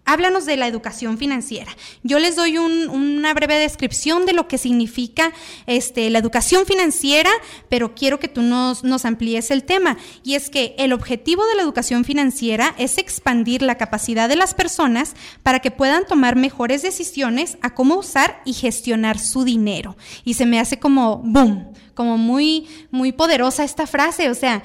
Háblanos 0.05 0.45
de 0.45 0.55
la 0.55 0.67
educación 0.67 1.17
financiera. 1.17 1.75
Yo 2.03 2.19
les 2.19 2.35
doy 2.35 2.57
una 2.57 3.33
breve 3.33 3.57
descripción 3.57 4.25
de 4.25 4.33
lo 4.33 4.47
que 4.47 4.57
significa 4.57 5.33
este, 5.65 6.09
la 6.12 6.19
educación 6.19 6.65
financiera, 6.65 7.31
pero 7.69 7.95
quiero 7.95 8.19
que 8.19 8.27
tú 8.27 8.43
nos, 8.43 8.83
nos 8.83 9.03
amplíes 9.03 9.50
el 9.50 9.63
tema. 9.63 9.97
Y 10.24 10.35
es 10.35 10.50
que 10.50 10.75
el 10.77 10.93
objetivo 10.93 11.45
de 11.45 11.55
la 11.55 11.63
educación 11.63 12.05
financiera 12.05 12.75
es 12.77 12.97
expandir 12.97 13.62
la 13.62 13.75
capacidad 13.75 14.29
de 14.29 14.35
las 14.35 14.53
personas 14.53 15.15
para 15.43 15.59
que 15.59 15.71
puedan 15.71 16.05
tomar 16.05 16.35
mejores 16.35 16.81
decisiones 16.81 17.57
a 17.62 17.74
cómo 17.74 17.95
usar 17.95 18.41
y 18.45 18.53
gestionar 18.53 19.19
su 19.19 19.43
dinero. 19.43 19.97
Y 20.24 20.35
se 20.35 20.45
me 20.45 20.59
hace 20.59 20.79
como 20.79 21.17
boom, 21.17 21.74
como 21.93 22.17
muy, 22.17 22.67
muy 22.91 23.12
poderosa 23.12 23.63
esta 23.63 23.88
frase. 23.88 24.29
O 24.29 24.35
sea, 24.35 24.63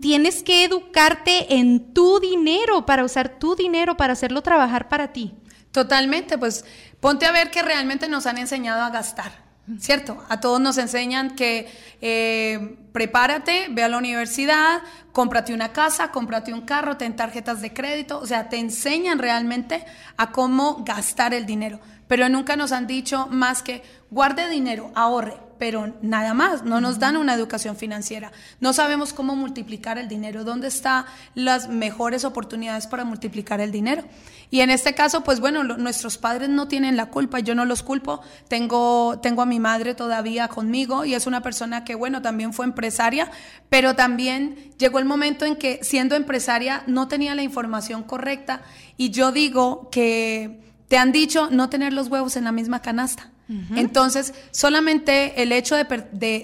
tienes 0.00 0.42
que 0.42 0.64
educarte 0.64 1.54
en 1.54 1.92
tu 1.92 2.20
dinero 2.20 2.86
para 2.86 3.04
usar 3.04 3.38
tu 3.38 3.54
dinero 3.54 3.96
para 3.96 4.12
hacerlo 4.14 4.42
trabajar 4.42 4.88
para 4.88 5.12
ti. 5.12 5.34
Totalmente, 5.72 6.38
pues 6.38 6.64
ponte 6.98 7.26
a 7.26 7.32
ver 7.32 7.50
que 7.50 7.62
realmente 7.62 8.08
nos 8.08 8.26
han 8.26 8.38
enseñado 8.38 8.82
a 8.82 8.90
gastar, 8.90 9.32
¿cierto? 9.78 10.22
A 10.28 10.40
todos 10.40 10.60
nos 10.60 10.78
enseñan 10.78 11.36
que 11.36 11.68
eh, 12.00 12.76
prepárate, 12.92 13.68
ve 13.70 13.84
a 13.84 13.88
la 13.88 13.98
universidad, 13.98 14.82
cómprate 15.12 15.54
una 15.54 15.72
casa, 15.72 16.10
cómprate 16.10 16.52
un 16.52 16.62
carro, 16.62 16.96
ten 16.96 17.14
tarjetas 17.14 17.60
de 17.60 17.72
crédito, 17.72 18.18
o 18.18 18.26
sea, 18.26 18.48
te 18.48 18.58
enseñan 18.58 19.20
realmente 19.20 19.84
a 20.16 20.32
cómo 20.32 20.82
gastar 20.84 21.34
el 21.34 21.46
dinero, 21.46 21.78
pero 22.08 22.28
nunca 22.28 22.56
nos 22.56 22.72
han 22.72 22.88
dicho 22.88 23.28
más 23.30 23.62
que 23.62 23.84
guarde 24.10 24.48
dinero, 24.48 24.90
ahorre, 24.96 25.36
pero 25.60 25.94
nada 26.00 26.32
más, 26.32 26.64
no 26.64 26.80
nos 26.80 26.98
dan 26.98 27.18
una 27.18 27.34
educación 27.34 27.76
financiera. 27.76 28.32
No 28.60 28.72
sabemos 28.72 29.12
cómo 29.12 29.36
multiplicar 29.36 29.98
el 29.98 30.08
dinero, 30.08 30.42
dónde 30.42 30.68
están 30.68 31.04
las 31.34 31.68
mejores 31.68 32.24
oportunidades 32.24 32.86
para 32.86 33.04
multiplicar 33.04 33.60
el 33.60 33.70
dinero. 33.70 34.02
Y 34.50 34.60
en 34.62 34.70
este 34.70 34.94
caso, 34.94 35.22
pues 35.22 35.38
bueno, 35.38 35.62
nuestros 35.62 36.16
padres 36.16 36.48
no 36.48 36.66
tienen 36.66 36.96
la 36.96 37.10
culpa, 37.10 37.40
yo 37.40 37.54
no 37.54 37.66
los 37.66 37.82
culpo. 37.82 38.22
Tengo, 38.48 39.20
tengo 39.22 39.42
a 39.42 39.46
mi 39.46 39.60
madre 39.60 39.94
todavía 39.94 40.48
conmigo 40.48 41.04
y 41.04 41.12
es 41.12 41.26
una 41.26 41.42
persona 41.42 41.84
que, 41.84 41.94
bueno, 41.94 42.22
también 42.22 42.54
fue 42.54 42.64
empresaria, 42.64 43.30
pero 43.68 43.94
también 43.94 44.72
llegó 44.78 44.98
el 44.98 45.04
momento 45.04 45.44
en 45.44 45.56
que 45.56 45.80
siendo 45.82 46.16
empresaria 46.16 46.84
no 46.86 47.06
tenía 47.06 47.34
la 47.34 47.42
información 47.42 48.02
correcta 48.02 48.62
y 48.96 49.10
yo 49.10 49.30
digo 49.30 49.90
que 49.90 50.58
te 50.88 50.96
han 50.96 51.12
dicho 51.12 51.50
no 51.50 51.68
tener 51.68 51.92
los 51.92 52.08
huevos 52.08 52.36
en 52.36 52.44
la 52.44 52.52
misma 52.52 52.80
canasta. 52.80 53.30
Entonces, 53.74 54.32
solamente 54.52 55.42
el 55.42 55.50
hecho 55.50 55.74
de, 55.74 55.84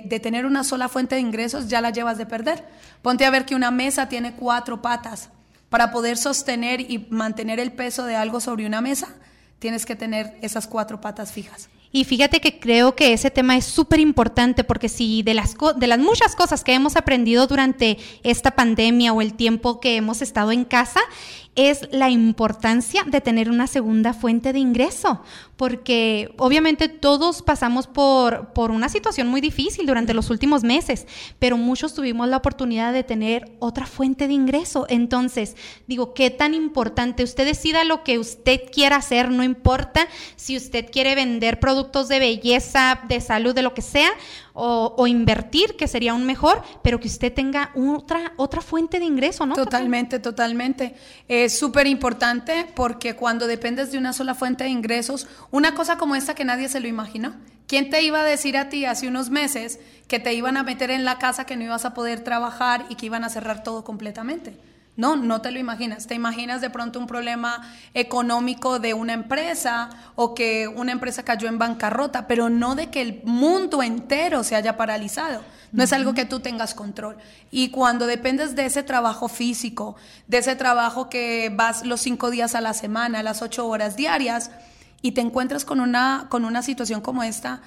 de, 0.04 0.20
tener 0.20 0.44
una 0.44 0.64
sola 0.64 0.88
fuente 0.88 1.14
de 1.14 1.20
ingresos 1.20 1.68
ya 1.68 1.80
la 1.80 1.90
llevas 1.90 2.18
de 2.18 2.26
perder. 2.26 2.64
Ponte 3.00 3.24
a 3.24 3.30
ver 3.30 3.46
que 3.46 3.54
una 3.54 3.70
mesa 3.70 4.08
tiene 4.08 4.34
cuatro 4.34 4.82
patas. 4.82 5.30
Para 5.68 5.92
poder 5.92 6.16
sostener 6.16 6.80
y 6.80 7.06
mantener 7.10 7.60
el 7.60 7.72
peso 7.72 8.04
de 8.04 8.16
algo 8.16 8.40
sobre 8.40 8.66
una 8.66 8.80
mesa, 8.80 9.08
tienes 9.60 9.86
que 9.86 9.94
tener 9.94 10.36
esas 10.42 10.66
cuatro 10.66 11.00
patas 11.00 11.30
fijas. 11.30 11.68
Y 11.92 12.04
fíjate 12.04 12.40
que 12.40 12.58
creo 12.58 12.94
que 12.94 13.12
ese 13.12 13.30
tema 13.30 13.56
es 13.56 13.64
súper 13.64 14.00
importante 14.00 14.64
porque 14.64 14.88
si 14.88 15.22
de 15.22 15.34
las, 15.34 15.56
de 15.76 15.86
las 15.86 15.98
muchas 15.98 16.36
cosas 16.36 16.62
que 16.62 16.74
hemos 16.74 16.96
aprendido 16.96 17.46
durante 17.46 17.98
esta 18.22 18.50
pandemia 18.50 19.12
o 19.12 19.22
el 19.22 19.34
tiempo 19.34 19.80
que 19.80 19.96
hemos 19.96 20.20
estado 20.22 20.52
en 20.52 20.64
casa, 20.64 21.00
es 21.56 21.88
la 21.90 22.10
importancia 22.10 23.02
de 23.04 23.20
tener 23.20 23.50
una 23.50 23.66
segunda 23.66 24.12
fuente 24.12 24.52
de 24.52 24.58
ingreso, 24.58 25.22
porque 25.56 26.34
obviamente 26.36 26.88
todos 26.88 27.40
pasamos 27.40 27.86
por, 27.86 28.52
por 28.52 28.70
una 28.70 28.90
situación 28.90 29.28
muy 29.28 29.40
difícil 29.40 29.86
durante 29.86 30.12
los 30.12 30.28
últimos 30.28 30.62
meses, 30.62 31.06
pero 31.38 31.56
muchos 31.56 31.94
tuvimos 31.94 32.28
la 32.28 32.36
oportunidad 32.36 32.92
de 32.92 33.04
tener 33.04 33.56
otra 33.58 33.86
fuente 33.86 34.28
de 34.28 34.34
ingreso. 34.34 34.86
Entonces, 34.90 35.56
digo, 35.86 36.12
qué 36.12 36.30
tan 36.30 36.52
importante, 36.52 37.24
usted 37.24 37.46
decida 37.46 37.84
lo 37.84 38.04
que 38.04 38.18
usted 38.18 38.60
quiera 38.70 38.96
hacer, 38.96 39.30
no 39.30 39.42
importa 39.42 40.06
si 40.36 40.58
usted 40.58 40.90
quiere 40.90 41.14
vender 41.14 41.58
productos 41.58 42.08
de 42.08 42.18
belleza, 42.18 43.00
de 43.08 43.20
salud, 43.22 43.54
de 43.54 43.62
lo 43.62 43.72
que 43.72 43.82
sea, 43.82 44.10
o, 44.58 45.06
invertir, 45.06 45.76
que 45.76 45.86
sería 45.86 46.14
un 46.14 46.24
mejor, 46.24 46.62
pero 46.82 46.98
que 46.98 47.08
usted 47.08 47.32
tenga 47.32 47.70
otra, 47.74 48.32
otra 48.36 48.62
fuente 48.62 48.98
de 48.98 49.04
ingreso, 49.04 49.44
¿no? 49.44 49.54
Totalmente, 49.54 50.18
totalmente. 50.18 50.94
Es 51.28 51.58
súper 51.58 51.86
importante 51.86 52.66
porque 52.74 53.14
cuando 53.14 53.46
dependes 53.46 53.92
de 53.92 53.98
una 53.98 54.14
sola 54.14 54.34
fuente 54.34 54.64
de 54.64 54.70
ingresos, 54.70 55.26
una 55.50 55.74
cosa 55.74 55.98
como 55.98 56.16
esta 56.16 56.34
que 56.34 56.46
nadie 56.46 56.70
se 56.70 56.80
lo 56.80 56.88
imaginó. 56.88 57.34
¿Quién 57.66 57.90
te 57.90 58.00
iba 58.02 58.20
a 58.20 58.24
decir 58.24 58.56
a 58.56 58.70
ti 58.70 58.86
hace 58.86 59.08
unos 59.08 59.28
meses 59.28 59.78
que 60.08 60.20
te 60.20 60.32
iban 60.32 60.56
a 60.56 60.62
meter 60.62 60.90
en 60.90 61.04
la 61.04 61.18
casa, 61.18 61.44
que 61.44 61.56
no 61.56 61.64
ibas 61.64 61.84
a 61.84 61.92
poder 61.92 62.20
trabajar 62.20 62.86
y 62.88 62.94
que 62.94 63.06
iban 63.06 63.24
a 63.24 63.28
cerrar 63.28 63.62
todo 63.62 63.84
completamente? 63.84 64.56
No, 64.96 65.14
no 65.16 65.42
te 65.42 65.50
lo 65.50 65.58
imaginas. 65.58 66.06
Te 66.06 66.14
imaginas 66.14 66.60
de 66.62 66.70
pronto 66.70 66.98
un 66.98 67.06
problema 67.06 67.70
económico 67.92 68.78
de 68.78 68.94
una 68.94 69.12
empresa 69.12 69.90
o 70.14 70.34
que 70.34 70.68
una 70.68 70.92
empresa 70.92 71.22
cayó 71.22 71.48
en 71.48 71.58
bancarrota, 71.58 72.26
pero 72.26 72.48
no 72.48 72.74
de 72.74 72.90
que 72.90 73.02
el 73.02 73.20
mundo 73.24 73.82
entero 73.82 74.42
se 74.42 74.56
haya 74.56 74.76
paralizado. 74.76 75.42
No 75.72 75.82
es 75.82 75.92
algo 75.92 76.14
que 76.14 76.24
tú 76.24 76.40
tengas 76.40 76.74
control. 76.74 77.18
Y 77.50 77.68
cuando 77.70 78.06
dependes 78.06 78.56
de 78.56 78.64
ese 78.64 78.82
trabajo 78.82 79.28
físico, 79.28 79.96
de 80.28 80.38
ese 80.38 80.56
trabajo 80.56 81.10
que 81.10 81.52
vas 81.54 81.84
los 81.84 82.00
cinco 82.00 82.30
días 82.30 82.54
a 82.54 82.62
la 82.62 82.72
semana, 82.72 83.22
las 83.22 83.42
ocho 83.42 83.66
horas 83.66 83.96
diarias, 83.96 84.50
y 85.02 85.12
te 85.12 85.20
encuentras 85.20 85.66
con 85.66 85.80
una, 85.80 86.26
con 86.30 86.46
una 86.46 86.62
situación 86.62 87.02
como 87.02 87.22
esta, 87.22 87.60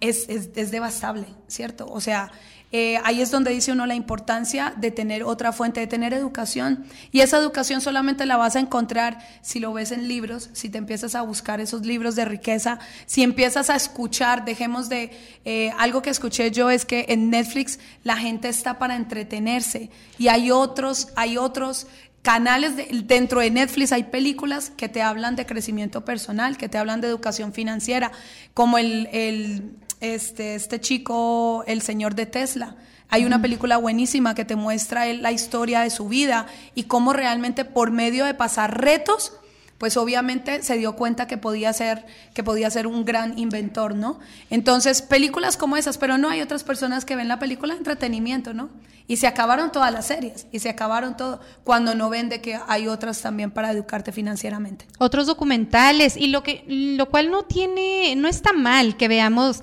es, 0.00 0.28
es, 0.28 0.50
es 0.54 0.70
devastable, 0.70 1.26
¿cierto? 1.48 1.86
O 1.86 2.00
sea, 2.00 2.30
eh, 2.76 2.98
ahí 3.04 3.22
es 3.22 3.30
donde 3.30 3.52
dice 3.52 3.70
uno 3.70 3.86
la 3.86 3.94
importancia 3.94 4.74
de 4.76 4.90
tener 4.90 5.22
otra 5.22 5.52
fuente, 5.52 5.78
de 5.78 5.86
tener 5.86 6.12
educación. 6.12 6.84
Y 7.12 7.20
esa 7.20 7.38
educación 7.38 7.80
solamente 7.80 8.26
la 8.26 8.36
vas 8.36 8.56
a 8.56 8.58
encontrar 8.58 9.20
si 9.42 9.60
lo 9.60 9.72
ves 9.72 9.92
en 9.92 10.08
libros, 10.08 10.50
si 10.54 10.68
te 10.68 10.78
empiezas 10.78 11.14
a 11.14 11.22
buscar 11.22 11.60
esos 11.60 11.86
libros 11.86 12.16
de 12.16 12.24
riqueza, 12.24 12.80
si 13.06 13.22
empiezas 13.22 13.70
a 13.70 13.76
escuchar, 13.76 14.44
dejemos 14.44 14.88
de, 14.88 15.12
eh, 15.44 15.70
algo 15.78 16.02
que 16.02 16.10
escuché 16.10 16.50
yo 16.50 16.68
es 16.68 16.84
que 16.84 17.06
en 17.10 17.30
Netflix 17.30 17.78
la 18.02 18.16
gente 18.16 18.48
está 18.48 18.76
para 18.76 18.96
entretenerse 18.96 19.88
y 20.18 20.26
hay 20.26 20.50
otros, 20.50 21.10
hay 21.14 21.36
otros 21.38 21.86
canales 22.22 22.72
dentro 23.06 23.38
de 23.38 23.50
Netflix 23.52 23.92
hay 23.92 24.04
películas 24.04 24.72
que 24.76 24.88
te 24.88 25.00
hablan 25.00 25.36
de 25.36 25.46
crecimiento 25.46 26.04
personal, 26.04 26.56
que 26.56 26.68
te 26.68 26.78
hablan 26.78 27.00
de 27.00 27.06
educación 27.06 27.52
financiera, 27.52 28.10
como 28.52 28.78
el, 28.78 29.08
el 29.12 29.76
este, 30.04 30.54
este 30.54 30.80
chico, 30.80 31.64
el 31.66 31.82
señor 31.82 32.14
de 32.14 32.26
Tesla. 32.26 32.76
Hay 33.08 33.24
una 33.24 33.40
película 33.40 33.76
buenísima 33.76 34.34
que 34.34 34.44
te 34.44 34.56
muestra 34.56 35.06
la 35.12 35.32
historia 35.32 35.80
de 35.80 35.90
su 35.90 36.08
vida 36.08 36.46
y 36.74 36.84
cómo 36.84 37.12
realmente 37.12 37.64
por 37.64 37.90
medio 37.90 38.24
de 38.24 38.34
pasar 38.34 38.80
retos, 38.80 39.32
pues 39.78 39.96
obviamente 39.96 40.62
se 40.62 40.76
dio 40.78 40.96
cuenta 40.96 41.26
que 41.26 41.36
podía 41.36 41.72
ser 41.72 42.06
que 42.32 42.42
podía 42.42 42.70
ser 42.70 42.86
un 42.86 43.04
gran 43.04 43.38
inventor, 43.38 43.94
¿no? 43.94 44.18
Entonces, 44.50 45.02
películas 45.02 45.56
como 45.56 45.76
esas, 45.76 45.98
pero 45.98 46.18
no 46.18 46.28
hay 46.28 46.40
otras 46.40 46.64
personas 46.64 47.04
que 47.04 47.16
ven 47.16 47.28
la 47.28 47.38
película 47.38 47.74
de 47.74 47.78
entretenimiento, 47.78 48.54
¿no? 48.54 48.70
Y 49.06 49.18
se 49.18 49.26
acabaron 49.26 49.70
todas 49.70 49.92
las 49.92 50.06
series 50.06 50.46
y 50.50 50.60
se 50.60 50.70
acabaron 50.70 51.16
todo 51.16 51.40
cuando 51.62 51.94
no 51.94 52.08
ven 52.08 52.30
de 52.30 52.40
que 52.40 52.58
hay 52.66 52.88
otras 52.88 53.20
también 53.20 53.50
para 53.50 53.70
educarte 53.70 54.12
financieramente. 54.12 54.86
Otros 54.98 55.26
documentales 55.26 56.16
y 56.16 56.28
lo 56.28 56.42
que 56.42 56.64
lo 56.66 57.10
cual 57.10 57.30
no 57.30 57.42
tiene 57.42 58.16
no 58.16 58.28
está 58.28 58.54
mal 58.54 58.96
que 58.96 59.08
veamos 59.08 59.62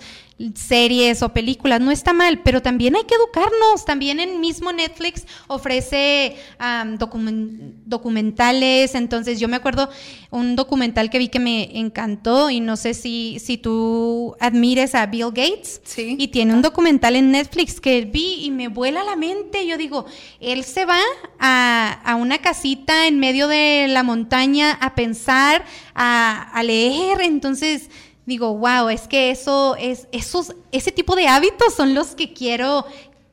series 0.56 1.22
o 1.22 1.30
películas, 1.30 1.82
no 1.82 1.92
está 1.92 2.14
mal, 2.14 2.42
pero 2.44 2.62
también 2.62 2.96
hay 2.96 3.04
que 3.04 3.16
educarnos. 3.16 3.86
También 3.86 4.20
en 4.20 4.40
mismo 4.40 4.72
Netflix 4.72 5.26
ofrece 5.48 6.36
documentales. 7.86 8.96
Entonces, 8.96 9.40
yo 9.40 9.48
me 9.48 9.58
acuerdo 9.58 9.90
un 10.30 10.56
documental 10.56 11.10
que 11.10 11.20
vi 11.20 11.28
que 11.28 11.40
me 11.40 11.78
encantó 11.78 12.50
y 12.50 12.60
no 12.60 12.78
sé 12.78 12.94
si, 12.94 13.40
si 13.40 13.58
tú 13.58 14.36
admires 14.40 14.96
a 14.96 15.06
Bill 15.06 15.32
Gates. 15.32 15.82
Sí. 15.84 16.16
Y 16.18 16.30
tiene 16.30 16.54
un 16.54 16.62
documental 16.62 17.16
en 17.16 17.32
Netflix 17.32 17.80
que 17.80 18.02
vi 18.06 18.46
y 18.46 18.52
me 18.52 18.68
vuela 18.68 19.04
la 19.04 19.16
mente. 19.16 19.66
Yo 19.68 19.78
digo, 19.78 20.06
él 20.40 20.64
se 20.64 20.86
va 20.86 21.00
a, 21.40 22.02
a 22.04 22.16
una 22.16 22.40
casita 22.40 23.08
en 23.08 23.20
medio 23.20 23.48
de 23.48 23.88
la 23.90 24.04
montaña 24.04 24.72
a 24.74 24.96
pensar, 24.96 25.66
a, 25.94 26.50
a 26.54 26.64
leer. 26.64 27.22
Entonces, 27.22 27.90
digo, 28.26 28.58
wow, 28.58 28.90
es 28.90 29.08
que 29.08 29.32
eso 29.32 29.76
es, 29.78 30.08
esos, 30.12 30.56
ese 30.72 30.92
tipo 30.92 31.16
de 31.16 31.28
hábitos 31.28 31.74
son 31.74 31.94
los 31.94 32.16
que 32.16 32.34
quiero, 32.34 32.86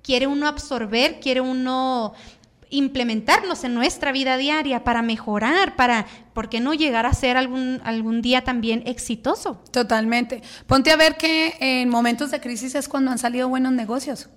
quiere 0.02 0.26
uno 0.26 0.48
absorber, 0.48 1.20
quiere 1.20 1.40
uno 1.40 2.14
implementarlos 2.70 3.64
en 3.64 3.74
nuestra 3.74 4.12
vida 4.12 4.36
diaria 4.36 4.84
para 4.84 5.02
mejorar, 5.02 5.76
para, 5.76 6.06
¿por 6.34 6.48
qué 6.48 6.60
no 6.60 6.74
llegar 6.74 7.06
a 7.06 7.14
ser 7.14 7.36
algún, 7.36 7.80
algún 7.84 8.20
día 8.20 8.44
también 8.44 8.82
exitoso? 8.86 9.62
Totalmente. 9.70 10.42
Ponte 10.66 10.90
a 10.90 10.96
ver 10.96 11.16
que 11.16 11.56
en 11.60 11.88
momentos 11.88 12.30
de 12.30 12.40
crisis 12.40 12.74
es 12.74 12.88
cuando 12.88 13.10
han 13.10 13.18
salido 13.18 13.48
buenos 13.48 13.72
negocios. 13.72 14.28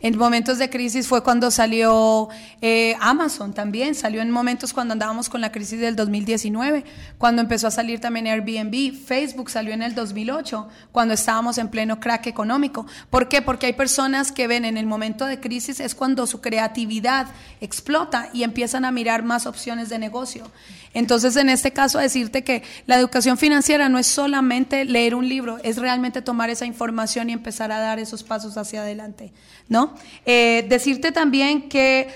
En 0.00 0.16
momentos 0.16 0.58
de 0.58 0.70
crisis 0.70 1.08
fue 1.08 1.24
cuando 1.24 1.50
salió 1.50 2.28
eh, 2.60 2.94
Amazon 3.00 3.52
también, 3.52 3.96
salió 3.96 4.22
en 4.22 4.30
momentos 4.30 4.72
cuando 4.72 4.92
andábamos 4.92 5.28
con 5.28 5.40
la 5.40 5.50
crisis 5.50 5.80
del 5.80 5.96
2019, 5.96 6.84
cuando 7.18 7.42
empezó 7.42 7.66
a 7.66 7.72
salir 7.72 7.98
también 7.98 8.28
Airbnb, 8.28 8.94
Facebook 8.94 9.50
salió 9.50 9.74
en 9.74 9.82
el 9.82 9.96
2008, 9.96 10.68
cuando 10.92 11.14
estábamos 11.14 11.58
en 11.58 11.68
pleno 11.68 11.98
crack 11.98 12.28
económico. 12.28 12.86
¿Por 13.10 13.28
qué? 13.28 13.42
Porque 13.42 13.66
hay 13.66 13.72
personas 13.72 14.30
que 14.30 14.46
ven 14.46 14.64
en 14.64 14.76
el 14.76 14.86
momento 14.86 15.26
de 15.26 15.40
crisis 15.40 15.80
es 15.80 15.96
cuando 15.96 16.28
su 16.28 16.40
creatividad 16.40 17.26
explota 17.60 18.28
y 18.32 18.44
empiezan 18.44 18.84
a 18.84 18.92
mirar 18.92 19.24
más 19.24 19.46
opciones 19.46 19.88
de 19.88 19.98
negocio. 19.98 20.48
Entonces, 20.94 21.36
en 21.36 21.48
este 21.48 21.72
caso, 21.72 21.98
decirte 21.98 22.44
que 22.44 22.62
la 22.86 22.96
educación 22.96 23.36
financiera 23.36 23.88
no 23.88 23.98
es 23.98 24.06
solamente 24.06 24.84
leer 24.84 25.14
un 25.14 25.28
libro, 25.28 25.58
es 25.62 25.76
realmente 25.76 26.22
tomar 26.22 26.50
esa 26.50 26.66
información 26.66 27.30
y 27.30 27.32
empezar 27.32 27.72
a 27.72 27.78
dar 27.78 27.98
esos 27.98 28.22
pasos 28.22 28.56
hacia 28.56 28.80
adelante, 28.80 29.32
¿no? 29.68 29.87
Eh, 30.26 30.66
decirte 30.68 31.12
también 31.12 31.68
que 31.68 32.08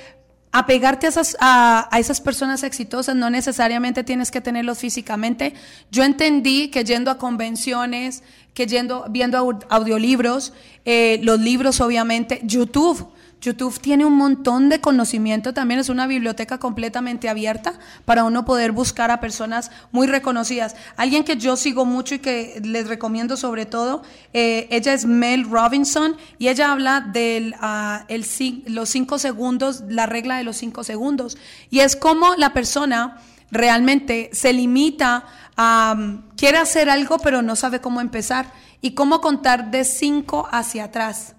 apegarte 0.53 1.07
a 1.07 1.09
esas, 1.09 1.37
a, 1.41 1.89
esas 1.99 2.21
personas 2.21 2.63
exitosas 2.63 3.17
no 3.17 3.31
necesariamente 3.31 4.05
tienes 4.05 4.31
que 4.31 4.41
tenerlos 4.41 4.79
físicamente. 4.79 5.55
Yo 5.91 6.05
entendí 6.05 6.69
que 6.69 6.85
yendo 6.85 7.11
a 7.11 7.19
convenciones, 7.19 8.23
que 8.55 8.67
yendo, 8.67 9.07
viendo 9.09 9.61
audiolibros, 9.71 10.53
eh, 10.85 11.21
los 11.23 11.41
libros 11.41 11.81
obviamente, 11.81 12.41
YouTube, 12.45 13.09
YouTube 13.43 13.81
tiene 13.81 14.07
un 14.07 14.17
montón 14.17 14.69
de 14.69 14.81
conocimiento, 14.81 15.53
también 15.53 15.81
es 15.81 15.89
una 15.89 16.07
biblioteca 16.07 16.59
completamente 16.59 17.29
abierta 17.29 17.75
para 18.05 18.23
uno 18.23 18.45
poder 18.45 18.71
buscar 18.71 19.11
a 19.11 19.21
personas 19.21 19.73
muy 19.91 20.07
reconocidas. 20.07 20.77
Alguien 20.97 21.25
que 21.25 21.37
yo 21.37 21.57
sigo 21.57 21.85
mucho 21.85 22.15
y 22.15 22.19
que 22.21 22.63
les 22.65 22.87
recomiendo 22.87 23.37
sobre 23.37 23.67
todo, 23.67 24.03
eh, 24.33 24.69
ella 24.71 24.95
es 24.95 25.07
Mel 25.07 25.51
Robinson 25.51 26.17
y 26.39 26.49
ella 26.49 26.71
habla 26.71 27.01
de 27.01 27.53
ah, 27.61 28.07
los 28.67 28.89
cinco 28.89 29.19
segundos, 29.19 29.83
la 29.89 30.07
regla 30.07 30.37
de 30.37 30.45
los 30.45 30.57
cinco 30.57 30.85
segundos. 30.85 31.37
Y 31.69 31.81
es 31.81 31.97
como 31.97 32.37
la 32.37 32.53
persona 32.53 33.19
realmente 33.51 34.31
se 34.33 34.53
limita 34.53 35.27
a, 35.57 35.97
quiere 36.37 36.59
hacer 36.59 36.89
algo 36.89 37.19
pero 37.19 37.43
no 37.43 37.57
sabe 37.57 37.81
cómo 37.81 38.01
empezar 38.01 38.53
y 38.81 38.93
cómo 38.93 39.21
contar 39.21 39.73
de 39.73 39.85
cinco 39.85 40.49
hacia 40.53 40.85
atrás. 40.85 41.35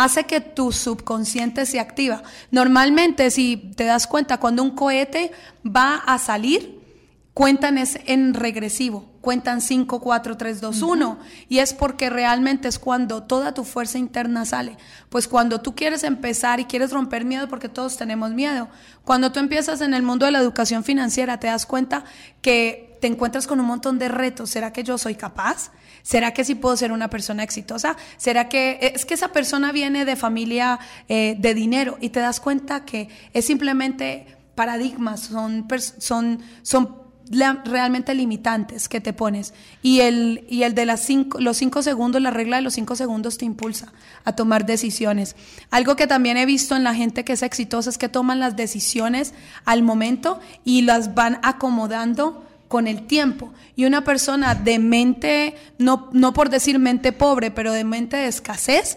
Hace 0.00 0.24
que 0.24 0.40
tu 0.40 0.72
subconsciente 0.72 1.66
se 1.66 1.78
activa. 1.78 2.22
Normalmente, 2.50 3.30
si 3.30 3.58
te 3.76 3.84
das 3.84 4.06
cuenta, 4.06 4.38
cuando 4.40 4.62
un 4.62 4.70
cohete 4.70 5.30
va 5.62 5.96
a 5.96 6.18
salir, 6.18 6.80
cuentan 7.34 7.76
es 7.76 7.98
en 8.06 8.32
regresivo, 8.32 9.12
cuentan 9.20 9.60
5, 9.60 10.00
4, 10.00 10.38
3, 10.38 10.60
2, 10.62 10.80
1. 10.80 11.18
Y 11.50 11.58
es 11.58 11.74
porque 11.74 12.08
realmente 12.08 12.66
es 12.66 12.78
cuando 12.78 13.24
toda 13.24 13.52
tu 13.52 13.62
fuerza 13.62 13.98
interna 13.98 14.46
sale. 14.46 14.78
Pues 15.10 15.28
cuando 15.28 15.60
tú 15.60 15.74
quieres 15.74 16.02
empezar 16.02 16.60
y 16.60 16.64
quieres 16.64 16.92
romper 16.92 17.26
miedo, 17.26 17.46
porque 17.50 17.68
todos 17.68 17.98
tenemos 17.98 18.30
miedo, 18.30 18.70
cuando 19.04 19.32
tú 19.32 19.38
empiezas 19.38 19.82
en 19.82 19.92
el 19.92 20.02
mundo 20.02 20.24
de 20.24 20.32
la 20.32 20.38
educación 20.38 20.82
financiera, 20.82 21.38
te 21.38 21.48
das 21.48 21.66
cuenta 21.66 22.04
que 22.40 22.96
te 23.02 23.06
encuentras 23.06 23.46
con 23.46 23.60
un 23.60 23.66
montón 23.66 23.98
de 23.98 24.08
retos. 24.08 24.48
¿Será 24.48 24.72
que 24.72 24.82
yo 24.82 24.96
soy 24.96 25.14
capaz? 25.14 25.72
¿Será 26.02 26.32
que 26.32 26.44
sí 26.44 26.54
puedo 26.54 26.76
ser 26.76 26.92
una 26.92 27.10
persona 27.10 27.42
exitosa? 27.42 27.96
¿Será 28.16 28.48
que 28.48 28.78
es 28.94 29.04
que 29.04 29.14
esa 29.14 29.28
persona 29.28 29.72
viene 29.72 30.04
de 30.04 30.16
familia 30.16 30.78
eh, 31.08 31.36
de 31.38 31.54
dinero 31.54 31.98
y 32.00 32.10
te 32.10 32.20
das 32.20 32.40
cuenta 32.40 32.84
que 32.84 33.08
es 33.32 33.44
simplemente 33.44 34.26
paradigmas, 34.54 35.20
son, 35.20 35.66
son, 35.98 36.40
son 36.62 37.00
realmente 37.64 38.14
limitantes 38.14 38.88
que 38.88 39.00
te 39.00 39.12
pones. 39.12 39.54
Y 39.82 40.00
el, 40.00 40.44
y 40.50 40.64
el 40.64 40.74
de 40.74 40.84
las 40.84 41.00
cinco, 41.00 41.38
los 41.40 41.56
cinco 41.56 41.82
segundos, 41.82 42.20
la 42.20 42.30
regla 42.30 42.56
de 42.56 42.62
los 42.62 42.74
cinco 42.74 42.96
segundos 42.96 43.38
te 43.38 43.44
impulsa 43.44 43.92
a 44.24 44.34
tomar 44.34 44.66
decisiones. 44.66 45.36
Algo 45.70 45.96
que 45.96 46.06
también 46.06 46.36
he 46.36 46.46
visto 46.46 46.74
en 46.74 46.84
la 46.84 46.94
gente 46.94 47.24
que 47.24 47.34
es 47.34 47.42
exitosa 47.42 47.88
es 47.88 47.98
que 47.98 48.08
toman 48.08 48.40
las 48.40 48.56
decisiones 48.56 49.32
al 49.64 49.82
momento 49.82 50.40
y 50.64 50.82
las 50.82 51.14
van 51.14 51.38
acomodando 51.42 52.44
con 52.70 52.86
el 52.86 53.08
tiempo. 53.08 53.52
Y 53.74 53.84
una 53.84 54.04
persona 54.04 54.54
de 54.54 54.78
mente, 54.78 55.56
no, 55.78 56.08
no 56.12 56.32
por 56.32 56.50
decir 56.50 56.78
mente 56.78 57.10
pobre, 57.10 57.50
pero 57.50 57.72
de 57.72 57.82
mente 57.82 58.16
de 58.16 58.28
escasez, 58.28 58.96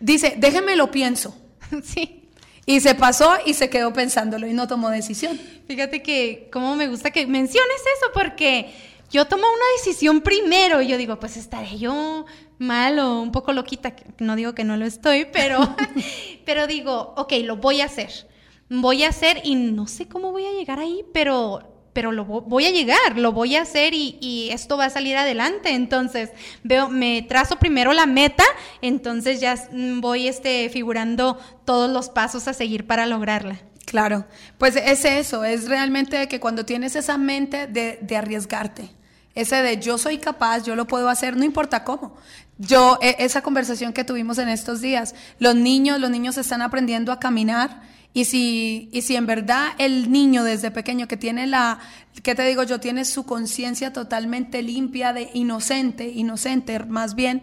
dice, 0.00 0.34
déjeme 0.38 0.74
lo 0.74 0.90
pienso. 0.90 1.36
Sí. 1.84 2.22
Y 2.64 2.80
se 2.80 2.94
pasó 2.94 3.34
y 3.44 3.52
se 3.52 3.68
quedó 3.68 3.92
pensándolo 3.92 4.46
y 4.46 4.54
no 4.54 4.66
tomó 4.66 4.88
decisión. 4.88 5.38
Fíjate 5.68 6.02
que 6.02 6.48
como 6.50 6.74
me 6.74 6.88
gusta 6.88 7.10
que 7.10 7.26
menciones 7.26 7.80
eso 7.80 8.10
porque 8.14 8.72
yo 9.10 9.26
tomo 9.26 9.44
una 9.46 9.64
decisión 9.76 10.22
primero 10.22 10.80
y 10.80 10.88
yo 10.88 10.96
digo, 10.96 11.20
pues 11.20 11.36
estaré 11.36 11.78
yo 11.78 12.24
mal 12.58 12.98
o 12.98 13.20
un 13.20 13.30
poco 13.30 13.52
loquita, 13.52 13.94
no 14.20 14.36
digo 14.36 14.54
que 14.54 14.64
no 14.64 14.78
lo 14.78 14.86
estoy, 14.86 15.26
pero, 15.30 15.76
pero 16.46 16.66
digo, 16.66 17.12
ok, 17.18 17.34
lo 17.42 17.56
voy 17.56 17.82
a 17.82 17.84
hacer. 17.84 18.26
Voy 18.70 19.04
a 19.04 19.10
hacer 19.10 19.42
y 19.44 19.54
no 19.54 19.86
sé 19.86 20.08
cómo 20.08 20.32
voy 20.32 20.46
a 20.46 20.52
llegar 20.52 20.78
ahí, 20.78 21.04
pero 21.12 21.75
pero 21.96 22.12
lo 22.12 22.26
voy 22.26 22.66
a 22.66 22.70
llegar, 22.70 23.16
lo 23.16 23.32
voy 23.32 23.56
a 23.56 23.62
hacer 23.62 23.94
y, 23.94 24.50
esto 24.52 24.76
va 24.76 24.84
a 24.84 24.90
salir 24.90 25.16
adelante. 25.16 25.70
Entonces, 25.70 26.28
veo, 26.62 26.90
me 26.90 27.22
trazo 27.22 27.56
primero 27.56 27.94
la 27.94 28.04
meta, 28.04 28.44
entonces 28.82 29.40
ya 29.40 29.56
voy 29.72 30.28
este, 30.28 30.68
figurando 30.68 31.38
todos 31.64 31.88
los 31.88 32.10
pasos 32.10 32.48
a 32.48 32.52
seguir 32.52 32.86
para 32.86 33.06
lograrla. 33.06 33.60
Claro, 33.86 34.26
pues 34.58 34.76
es 34.76 35.06
eso, 35.06 35.42
es 35.42 35.70
realmente 35.70 36.28
que 36.28 36.38
cuando 36.38 36.66
tienes 36.66 36.96
esa 36.96 37.16
mente 37.16 37.66
de, 37.66 37.98
de 38.02 38.16
arriesgarte, 38.18 38.90
ese 39.34 39.62
de 39.62 39.78
yo 39.78 39.96
soy 39.96 40.18
capaz, 40.18 40.64
yo 40.64 40.76
lo 40.76 40.86
puedo 40.86 41.08
hacer, 41.08 41.34
no 41.34 41.44
importa 41.44 41.82
cómo. 41.82 42.18
Yo, 42.58 42.98
e, 43.00 43.16
esa 43.20 43.40
conversación 43.40 43.94
que 43.94 44.04
tuvimos 44.04 44.36
en 44.36 44.50
estos 44.50 44.82
días, 44.82 45.14
los 45.38 45.54
niños, 45.54 45.98
los 45.98 46.10
niños 46.10 46.36
están 46.36 46.60
aprendiendo 46.60 47.10
a 47.10 47.18
caminar 47.18 47.95
y 48.16 48.24
si, 48.24 48.88
y 48.92 49.02
si 49.02 49.14
en 49.14 49.26
verdad 49.26 49.72
el 49.76 50.10
niño 50.10 50.42
desde 50.42 50.70
pequeño 50.70 51.06
que 51.06 51.18
tiene 51.18 51.46
la, 51.46 51.80
¿qué 52.22 52.34
te 52.34 52.46
digo 52.46 52.62
yo? 52.62 52.80
Tiene 52.80 53.04
su 53.04 53.26
conciencia 53.26 53.92
totalmente 53.92 54.62
limpia 54.62 55.12
de 55.12 55.28
inocente, 55.34 56.08
inocente 56.08 56.78
más 56.86 57.14
bien, 57.14 57.42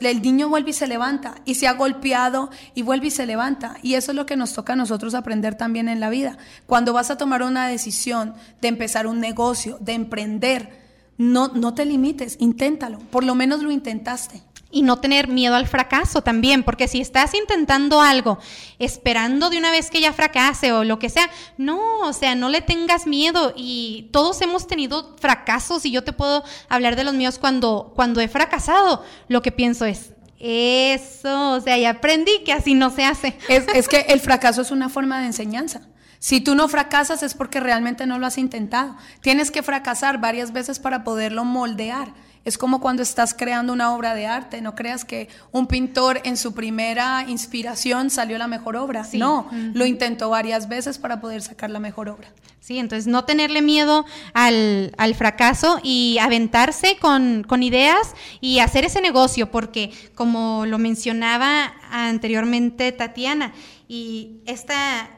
el 0.00 0.22
niño 0.22 0.48
vuelve 0.48 0.70
y 0.70 0.72
se 0.72 0.86
levanta 0.86 1.34
y 1.44 1.56
se 1.56 1.68
ha 1.68 1.74
golpeado 1.74 2.48
y 2.74 2.80
vuelve 2.80 3.08
y 3.08 3.10
se 3.10 3.26
levanta. 3.26 3.76
Y 3.82 3.96
eso 3.96 4.12
es 4.12 4.16
lo 4.16 4.24
que 4.24 4.38
nos 4.38 4.54
toca 4.54 4.72
a 4.72 4.76
nosotros 4.76 5.12
aprender 5.12 5.56
también 5.56 5.90
en 5.90 6.00
la 6.00 6.08
vida. 6.08 6.38
Cuando 6.64 6.94
vas 6.94 7.10
a 7.10 7.18
tomar 7.18 7.42
una 7.42 7.68
decisión 7.68 8.32
de 8.62 8.68
empezar 8.68 9.06
un 9.06 9.20
negocio, 9.20 9.76
de 9.82 9.92
emprender, 9.92 10.70
no, 11.18 11.48
no 11.48 11.74
te 11.74 11.84
limites, 11.84 12.38
inténtalo. 12.40 12.98
Por 12.98 13.24
lo 13.24 13.34
menos 13.34 13.62
lo 13.62 13.70
intentaste 13.70 14.40
y 14.70 14.82
no 14.82 14.98
tener 14.98 15.28
miedo 15.28 15.54
al 15.54 15.66
fracaso 15.66 16.22
también, 16.22 16.62
porque 16.62 16.88
si 16.88 17.00
estás 17.00 17.34
intentando 17.34 18.00
algo 18.00 18.38
esperando 18.78 19.48
de 19.48 19.58
una 19.58 19.70
vez 19.70 19.90
que 19.90 20.00
ya 20.00 20.12
fracase 20.12 20.72
o 20.72 20.84
lo 20.84 20.98
que 20.98 21.08
sea, 21.08 21.30
no, 21.56 22.00
o 22.00 22.12
sea, 22.12 22.34
no 22.34 22.48
le 22.48 22.60
tengas 22.60 23.06
miedo 23.06 23.52
y 23.56 24.08
todos 24.12 24.40
hemos 24.42 24.66
tenido 24.66 25.16
fracasos 25.20 25.84
y 25.86 25.92
yo 25.92 26.04
te 26.04 26.12
puedo 26.12 26.44
hablar 26.68 26.96
de 26.96 27.04
los 27.04 27.14
míos 27.14 27.38
cuando, 27.38 27.92
cuando 27.94 28.20
he 28.20 28.28
fracasado, 28.28 29.04
lo 29.28 29.42
que 29.42 29.52
pienso 29.52 29.84
es, 29.84 30.10
eso, 30.38 31.52
o 31.52 31.60
sea, 31.60 31.78
ya 31.78 31.90
aprendí 31.90 32.44
que 32.44 32.52
así 32.52 32.74
no 32.74 32.90
se 32.90 33.04
hace. 33.04 33.38
Es, 33.48 33.66
es 33.74 33.88
que 33.88 34.00
el 34.08 34.20
fracaso 34.20 34.62
es 34.62 34.70
una 34.70 34.88
forma 34.88 35.20
de 35.20 35.26
enseñanza. 35.26 35.82
Si 36.18 36.40
tú 36.40 36.54
no 36.54 36.68
fracasas 36.68 37.22
es 37.22 37.34
porque 37.34 37.60
realmente 37.60 38.06
no 38.06 38.18
lo 38.18 38.26
has 38.26 38.38
intentado. 38.38 38.96
Tienes 39.20 39.50
que 39.50 39.62
fracasar 39.62 40.18
varias 40.20 40.52
veces 40.52 40.78
para 40.78 41.04
poderlo 41.04 41.44
moldear. 41.44 42.12
Es 42.46 42.58
como 42.58 42.80
cuando 42.80 43.02
estás 43.02 43.34
creando 43.34 43.72
una 43.72 43.92
obra 43.92 44.14
de 44.14 44.26
arte. 44.26 44.60
No 44.60 44.76
creas 44.76 45.04
que 45.04 45.28
un 45.50 45.66
pintor 45.66 46.20
en 46.22 46.36
su 46.36 46.54
primera 46.54 47.24
inspiración 47.26 48.08
salió 48.08 48.38
la 48.38 48.46
mejor 48.46 48.76
obra. 48.76 49.04
No, 49.14 49.50
lo 49.74 49.84
intentó 49.84 50.30
varias 50.30 50.68
veces 50.68 50.98
para 50.98 51.20
poder 51.20 51.42
sacar 51.42 51.70
la 51.70 51.80
mejor 51.80 52.08
obra. 52.08 52.28
Sí, 52.60 52.78
entonces 52.78 53.08
no 53.08 53.24
tenerle 53.24 53.62
miedo 53.62 54.04
al, 54.32 54.92
fracaso 55.16 55.80
y 55.82 56.18
aventarse 56.20 56.98
con, 57.00 57.42
con 57.42 57.64
ideas 57.64 58.14
y 58.40 58.60
hacer 58.60 58.84
ese 58.84 59.00
negocio, 59.00 59.50
porque 59.50 59.90
como 60.14 60.66
lo 60.66 60.78
mencionaba 60.78 61.74
anteriormente 61.90 62.92
Tatiana, 62.92 63.52
y 63.88 64.40
esta 64.46 65.10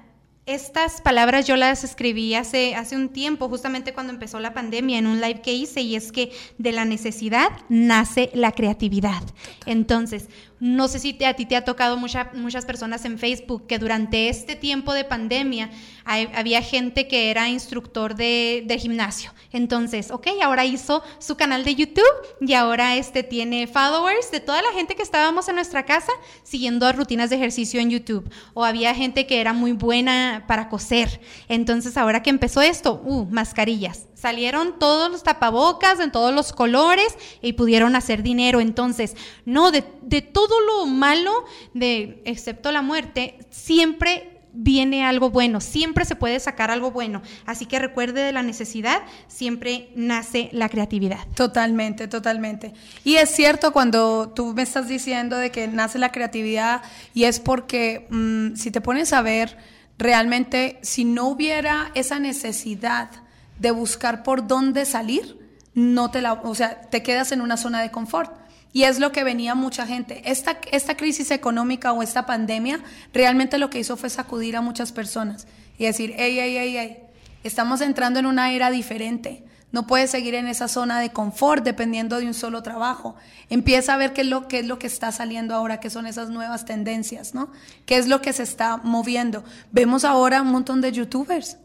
estas 0.49 1.03
palabras 1.03 1.47
yo 1.47 1.57
las 1.57 1.85
escribí 1.85 2.35
hace, 2.35 2.75
hace 2.75 2.97
un 2.97 3.11
tiempo, 3.11 3.49
justamente 3.49 3.93
cuando 3.93 4.13
empezó 4.13 4.41
la 4.41 4.55
pandemia, 4.55 4.99
en 4.99 5.07
un 5.07 5.21
live 5.21 5.43
que 5.43 5.53
hice, 5.53 5.83
y 5.83 5.95
es 5.95 6.11
que 6.11 6.33
de 6.57 6.73
la 6.73 6.85
necesidad 6.85 7.51
nace 7.69 8.31
la 8.33 8.53
creatividad. 8.53 9.23
Entonces, 9.67 10.29
no 10.61 10.89
sé 10.89 10.99
si 10.99 11.17
a 11.25 11.35
ti 11.35 11.47
te 11.47 11.57
ha 11.57 11.65
tocado 11.65 11.97
muchas 11.97 12.65
personas 12.65 13.05
en 13.05 13.19
Facebook 13.19 13.67
que 13.67 13.79
durante 13.79 14.29
este 14.29 14.57
tiempo 14.57 14.93
de 14.93 15.05
pandemia 15.05 15.71
había 16.05 16.63
gente 16.63 17.07
que 17.07 17.31
era 17.31 17.49
instructor 17.49 18.15
de, 18.15 18.77
gimnasio. 18.81 19.33
Entonces, 19.53 20.11
ok, 20.11 20.29
ahora 20.43 20.65
hizo 20.65 21.03
su 21.19 21.37
canal 21.37 21.65
de 21.65 21.75
YouTube 21.75 22.05
y 22.41 22.55
ahora 22.55 22.97
este 22.97 23.23
tiene 23.23 23.67
followers 23.67 24.31
de 24.31 24.41
toda 24.41 24.63
la 24.63 24.73
gente 24.73 24.95
que 24.95 25.03
estábamos 25.03 25.49
en 25.49 25.57
nuestra 25.57 25.85
casa 25.85 26.13
siguiendo 26.43 26.91
rutinas 26.93 27.31
de 27.31 27.37
ejercicio 27.37 27.81
en 27.81 27.91
YouTube. 27.91 28.31
O 28.55 28.65
había 28.65 28.95
gente 28.95 29.27
que 29.27 29.41
era 29.41 29.53
muy 29.53 29.73
buena 29.73 30.45
para 30.47 30.69
coser. 30.69 31.21
Entonces, 31.49 31.97
ahora 31.97 32.23
que 32.23 32.31
empezó 32.31 32.61
esto, 32.63 33.01
uh, 33.05 33.27
mascarillas 33.27 34.09
Salieron 34.19 34.81
todos 34.81 35.13
los 35.13 35.23
tapabocas 35.23 36.01
en 36.01 36.11
todos 36.11 36.35
los 36.35 36.53
colores 36.53 37.17
y 37.41 37.53
pudieron 37.53 37.95
hacer 37.95 38.25
dinero. 38.25 38.59
Entonces, 38.59 39.15
no, 39.45 39.71
de, 39.71 39.83
todo 40.23 40.61
lo 40.61 40.87
malo, 40.87 41.45
de, 41.73 42.21
excepto 42.25 42.73
la 42.73 42.83
muerte, 42.83 43.39
siempre 43.51 44.41
viene 44.53 45.05
algo 45.05 45.31
bueno, 45.31 45.61
siempre 45.61 46.05
se 46.05 46.17
puede 46.17 46.41
sacar 46.41 46.73
algo 46.73 46.91
bueno. 46.91 47.23
Así 47.47 47.67
que 47.67 47.79
recuerde 47.79 48.23
de 48.23 48.33
la 48.33 48.43
necesidad, 48.43 49.03
siempre 49.29 49.91
nace 49.95 50.49
la 50.51 50.69
creatividad. 50.69 51.25
Totalmente, 51.37 52.09
totalmente. 52.09 52.73
Y 53.05 53.17
es 53.17 53.31
cierto 53.31 53.73
cuando 53.73 54.31
tú 54.35 54.53
me 54.53 54.63
estás 54.63 54.89
diciendo 54.89 55.37
de 55.37 55.53
que 55.53 55.69
nace 55.69 56.01
la 56.01 56.11
creatividad 56.11 56.83
y 57.15 57.23
es 57.23 57.39
porque 57.39 58.09
mm, 58.11 58.57
si 58.57 58.73
te 58.73 58.81
pones 58.81 59.13
a 59.13 59.23
ver, 59.23 59.57
realmente 59.97 60.81
si 60.83 61.05
no 61.05 61.29
hubiera 61.29 61.93
esa 61.95 62.19
necesidad, 62.19 63.11
de 63.59 63.71
buscar 63.71 64.23
por 64.23 64.47
dónde 64.47 64.85
salir, 64.85 65.39
no 65.75 66.11
te 66.11 66.23
la, 66.23 66.35
o 66.35 66.55
sea, 66.55 66.81
te 66.83 67.03
quedas 67.03 67.33
en 67.33 67.41
una 67.41 67.57
zona 67.57 67.83
de 67.83 67.91
confort. 67.91 68.33
Y 68.73 68.83
es 68.83 68.99
lo 68.99 69.13
que 69.13 69.25
venía 69.25 69.55
mucha 69.55 69.87
gente. 69.87 70.23
Esta, 70.31 70.59
esta 70.71 70.97
crisis 70.97 71.31
económica 71.31 71.93
o 71.93 72.03
esta 72.03 72.27
pandemia 72.27 72.81
realmente 73.13 73.59
lo 73.59 73.71
que 73.71 73.79
hizo 73.79 73.97
fue 73.97 74.11
sacudir 74.11 74.57
a 74.57 74.61
muchas 74.61 74.93
personas 74.93 75.47
y 75.79 75.85
decir, 75.85 76.15
hey, 76.17 76.37
hey, 76.39 76.57
hey, 76.59 76.75
hey, 76.77 76.99
estamos 77.45 77.81
entrando 77.81 78.21
en 78.21 78.27
una 78.27 78.53
era 78.53 78.71
diferente. 78.71 79.45
No 79.71 79.87
puedes 79.87 80.11
seguir 80.11 80.35
en 80.35 80.49
esa 80.49 80.69
zona 80.69 81.01
de 81.01 81.11
confort 81.11 81.63
dependiendo 81.63 82.19
de 82.19 82.27
un 82.27 82.35
solo 82.35 82.63
trabajo. 82.63 83.17
Empieza 83.51 83.95
a 83.95 83.97
ver 83.99 84.13
qué 84.13 84.23
es 84.23 84.27
lo, 84.27 84.49
qué 84.49 84.61
es 84.61 84.67
lo 84.67 84.79
que 84.79 84.87
está 84.87 85.13
saliendo 85.13 85.55
ahora, 85.55 85.81
qué 85.81 85.91
son 85.91 86.07
esas 86.07 86.31
nuevas 86.31 86.65
tendencias, 86.65 87.35
¿no? 87.35 87.51
¿Qué 87.85 87.97
es 87.97 88.09
lo 88.09 88.23
que 88.23 88.33
se 88.33 88.43
está 88.43 88.79
moviendo? 88.79 89.45
Vemos 89.71 90.05
ahora 90.05 90.41
un 90.41 90.49
montón 90.49 90.81
de 90.81 90.93
youtubers 90.93 91.59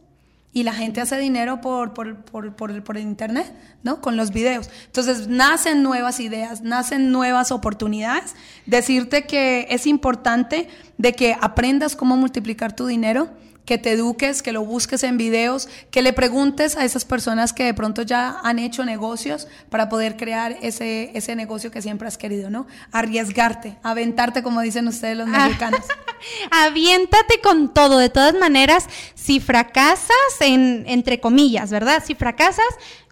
y 0.53 0.63
la 0.63 0.73
gente 0.73 1.01
hace 1.01 1.17
dinero 1.17 1.61
por, 1.61 1.93
por, 1.95 2.23
por, 2.23 2.55
por, 2.55 2.97
el 2.97 3.03
internet, 3.03 3.51
¿no? 3.81 4.01
Con 4.01 4.15
los 4.15 4.31
videos. 4.31 4.69
Entonces, 4.85 5.27
nacen 5.27 5.81
nuevas 5.81 6.19
ideas, 6.19 6.61
nacen 6.61 7.11
nuevas 7.11 7.51
oportunidades. 7.51 8.35
Decirte 8.67 9.25
que 9.25 9.65
es 9.71 9.87
importante 9.87 10.69
de 10.99 11.13
que 11.13 11.35
aprendas 11.41 11.95
cómo 11.95 12.17
multiplicar 12.17 12.75
tu 12.75 12.85
dinero, 12.85 13.29
que 13.65 13.77
te 13.77 13.91
eduques, 13.91 14.41
que 14.41 14.51
lo 14.51 14.65
busques 14.65 15.03
en 15.03 15.17
videos, 15.17 15.69
que 15.89 16.01
le 16.01 16.13
preguntes 16.13 16.75
a 16.75 16.83
esas 16.83 17.05
personas 17.05 17.53
que 17.53 17.63
de 17.63 17.73
pronto 17.73 18.01
ya 18.01 18.39
han 18.43 18.59
hecho 18.59 18.83
negocios 18.83 19.47
para 19.69 19.89
poder 19.89 20.17
crear 20.17 20.57
ese, 20.61 21.11
ese 21.13 21.35
negocio 21.35 21.71
que 21.71 21.81
siempre 21.81 22.07
has 22.07 22.17
querido, 22.17 22.49
¿no? 22.49 22.67
Arriesgarte, 22.91 23.77
aventarte, 23.83 24.43
como 24.43 24.61
dicen 24.61 24.87
ustedes 24.87 25.17
los 25.17 25.27
ah. 25.31 25.45
mexicanos. 25.47 25.81
Aviéntate 26.51 27.39
con 27.41 27.73
todo, 27.73 27.99
de 27.99 28.09
todas 28.09 28.35
maneras, 28.35 28.87
si 29.15 29.39
fracasas, 29.39 30.09
en, 30.41 30.83
entre 30.87 31.19
comillas, 31.19 31.71
¿verdad? 31.71 32.03
Si 32.05 32.15
fracasas, 32.15 32.65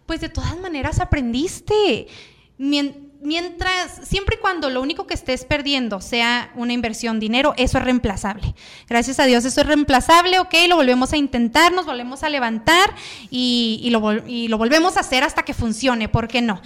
pues 0.05 0.19
de 0.19 0.29
todas 0.29 0.57
maneras 0.59 0.99
aprendiste 0.99 2.07
mientras, 3.21 4.07
siempre 4.07 4.35
y 4.37 4.39
cuando 4.39 4.69
lo 4.69 4.81
único 4.81 5.07
que 5.07 5.13
estés 5.13 5.45
perdiendo 5.45 6.01
sea 6.01 6.51
una 6.55 6.73
inversión, 6.73 7.19
dinero, 7.19 7.53
eso 7.57 7.77
es 7.77 7.83
reemplazable. 7.83 8.53
Gracias 8.87 9.19
a 9.19 9.25
Dios, 9.25 9.45
eso 9.45 9.61
es 9.61 9.67
reemplazable, 9.67 10.39
ok, 10.39 10.53
lo 10.67 10.75
volvemos 10.75 11.13
a 11.13 11.17
intentar, 11.17 11.71
nos 11.71 11.85
volvemos 11.85 12.23
a 12.23 12.29
levantar 12.29 12.93
y, 13.29 13.87
lo, 13.91 14.27
y 14.27 14.47
lo, 14.47 14.57
volvemos 14.57 14.97
a 14.97 15.01
hacer 15.01 15.23
hasta 15.23 15.43
que 15.43 15.53
funcione, 15.53 16.09
¿por 16.09 16.27
qué 16.27 16.41
no? 16.41 16.61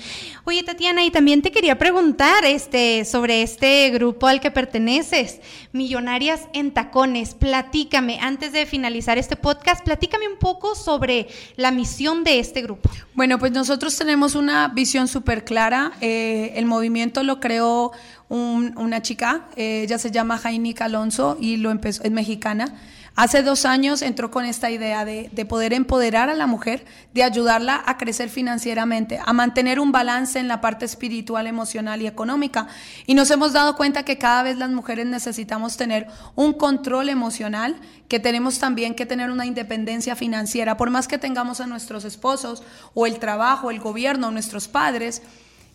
Oye, 0.46 0.64
Tatiana, 0.64 1.04
y 1.04 1.12
también 1.12 1.42
te 1.42 1.52
quería 1.52 1.78
preguntar 1.78 2.46
este, 2.46 3.06
sobre 3.06 3.42
este 3.42 3.90
grupo 3.90 4.28
al 4.28 4.40
que 4.40 4.52
perteneces, 4.52 5.42
Millonarias 5.72 6.48
en 6.54 6.72
Tacones. 6.72 7.34
Platícame, 7.34 8.20
antes 8.22 8.54
de 8.54 8.66
finalizar 8.66 9.18
este 9.18 9.36
podcast, 9.36 9.84
platícame 9.84 10.28
un 10.28 10.38
poco 10.38 10.76
sobre 10.76 11.28
la 11.58 11.72
misión 11.72 12.24
de 12.24 12.40
este 12.40 12.62
grupo. 12.62 12.90
Bueno, 13.14 13.40
pues 13.40 13.52
nosotros 13.52 13.98
tenemos 13.98 14.36
una 14.36 14.70
visión 14.70 15.08
súper 15.08 15.44
clara. 15.44 15.94
Eh, 16.02 16.45
el 16.56 16.66
movimiento 16.66 17.24
lo 17.24 17.40
creó 17.40 17.92
una 18.30 19.02
chica, 19.02 19.46
eh, 19.56 19.84
ella 19.84 20.00
se 20.00 20.12
llama 20.12 20.38
Jainica 20.38 20.86
Alonso 20.86 21.38
y 21.40 21.58
lo 21.58 21.72
empezó, 21.72 22.04
es 22.04 22.12
mexicana. 22.12 22.74
Hace 23.18 23.44
dos 23.44 23.64
años 23.64 24.02
entró 24.02 24.30
con 24.30 24.44
esta 24.44 24.70
idea 24.70 25.06
de, 25.06 25.30
poder 25.48 25.72
empoderar 25.72 26.30
a 26.30 26.34
la 26.34 26.48
mujer, 26.48 26.84
de 27.14 27.24
ayudarla 27.24 27.82
a 27.86 27.98
crecer 27.98 28.30
financieramente, 28.30 29.22
a 29.26 29.32
mantener 29.32 29.80
un 29.80 29.94
balance 29.94 30.38
en 30.38 30.50
la 30.50 30.60
parte 30.60 30.84
espiritual, 30.84 31.48
emocional 31.48 32.02
y 32.02 32.08
económica. 32.08 32.68
Y 33.06 33.14
nos 33.14 33.32
hemos 33.32 33.54
dado 33.54 33.78
cuenta 33.78 34.04
que 34.04 34.18
cada 34.18 34.44
vez 34.44 34.58
las 34.58 34.70
mujeres 34.70 35.06
necesitamos 35.06 35.78
tener 35.78 36.08
un 36.36 36.52
control 36.52 37.08
emocional, 37.08 37.78
que 38.10 38.20
tenemos 38.20 38.60
también 38.60 38.96
que 38.96 39.06
tener 39.06 39.32
una 39.32 39.46
independencia 39.46 40.18
financiera, 40.18 40.76
por 40.76 40.90
más 40.90 41.08
que 41.08 41.18
tengamos 41.18 41.62
a 41.62 41.68
nuestros 41.68 42.04
esposos 42.04 42.64
o 42.94 43.06
el 43.06 43.20
trabajo, 43.20 43.72
el 43.72 43.80
gobierno, 43.80 44.30
nuestros 44.30 44.68
padres 44.68 45.22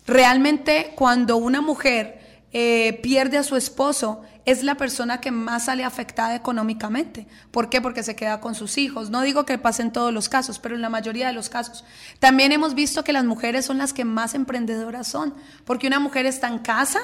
Realmente 0.07 0.93
cuando 0.95 1.37
una 1.37 1.61
mujer 1.61 2.19
eh, 2.53 2.99
pierde 3.01 3.37
a 3.37 3.43
su 3.43 3.55
esposo, 3.55 4.21
es 4.45 4.63
la 4.63 4.75
persona 4.75 5.21
que 5.21 5.31
más 5.31 5.65
sale 5.65 5.83
afectada 5.83 6.35
económicamente. 6.35 7.27
¿Por 7.51 7.69
qué? 7.69 7.79
Porque 7.79 8.03
se 8.03 8.15
queda 8.15 8.41
con 8.41 8.55
sus 8.55 8.77
hijos. 8.77 9.09
No 9.09 9.21
digo 9.21 9.45
que 9.45 9.57
pase 9.57 9.83
en 9.83 9.93
todos 9.93 10.11
los 10.13 10.29
casos, 10.29 10.59
pero 10.59 10.75
en 10.75 10.81
la 10.81 10.89
mayoría 10.89 11.27
de 11.27 11.33
los 11.33 11.49
casos. 11.49 11.83
También 12.19 12.51
hemos 12.51 12.73
visto 12.73 13.03
que 13.03 13.13
las 13.13 13.25
mujeres 13.25 13.65
son 13.65 13.77
las 13.77 13.93
que 13.93 14.03
más 14.03 14.33
emprendedoras 14.33 15.07
son, 15.07 15.33
porque 15.65 15.87
una 15.87 15.99
mujer 15.99 16.25
está 16.25 16.47
en 16.47 16.59
casa 16.59 17.01